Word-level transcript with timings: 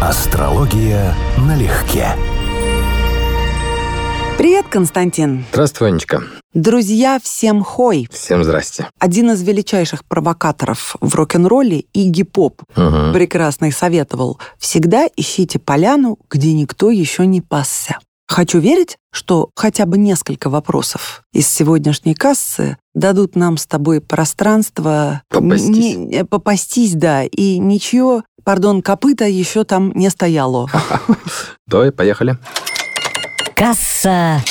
Астрология 0.00 1.12
налегке. 1.38 2.06
Привет, 4.36 4.66
Константин. 4.70 5.44
Здравствуй, 5.50 5.88
Анечка. 5.88 6.22
Друзья, 6.54 7.18
всем 7.20 7.64
хой. 7.64 8.06
Всем 8.12 8.44
здрасте. 8.44 8.88
Один 9.00 9.32
из 9.32 9.42
величайших 9.42 10.04
провокаторов 10.04 10.94
в 11.00 11.14
рок-н-ролле 11.16 11.80
Игги 11.92 12.22
Поп 12.22 12.62
Угу. 12.76 13.12
прекрасный 13.12 13.72
советовал 13.72 14.38
«Всегда 14.56 15.08
ищите 15.16 15.58
поляну, 15.58 16.18
где 16.30 16.52
никто 16.52 16.90
еще 16.92 17.26
не 17.26 17.40
пасся». 17.40 17.98
Хочу 18.28 18.58
верить, 18.60 18.98
что 19.10 19.50
хотя 19.56 19.86
бы 19.86 19.96
несколько 19.98 20.48
вопросов 20.50 21.22
из 21.32 21.48
сегодняшней 21.48 22.14
кассы 22.14 22.76
дадут 22.94 23.34
нам 23.36 23.56
с 23.56 23.66
тобой 23.66 24.00
пространство... 24.00 25.22
Попастись. 25.30 25.96
не- 25.96 26.24
попастись, 26.26 26.92
да, 26.94 27.24
и 27.24 27.58
ничего, 27.58 28.22
пардон, 28.48 28.80
копыта 28.80 29.26
еще 29.26 29.64
там 29.64 29.92
не 29.94 30.08
стояло. 30.08 30.70
Давай, 31.66 31.92
поехали. 31.92 32.38
Касса 33.54 34.42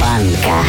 банка. 0.00 0.62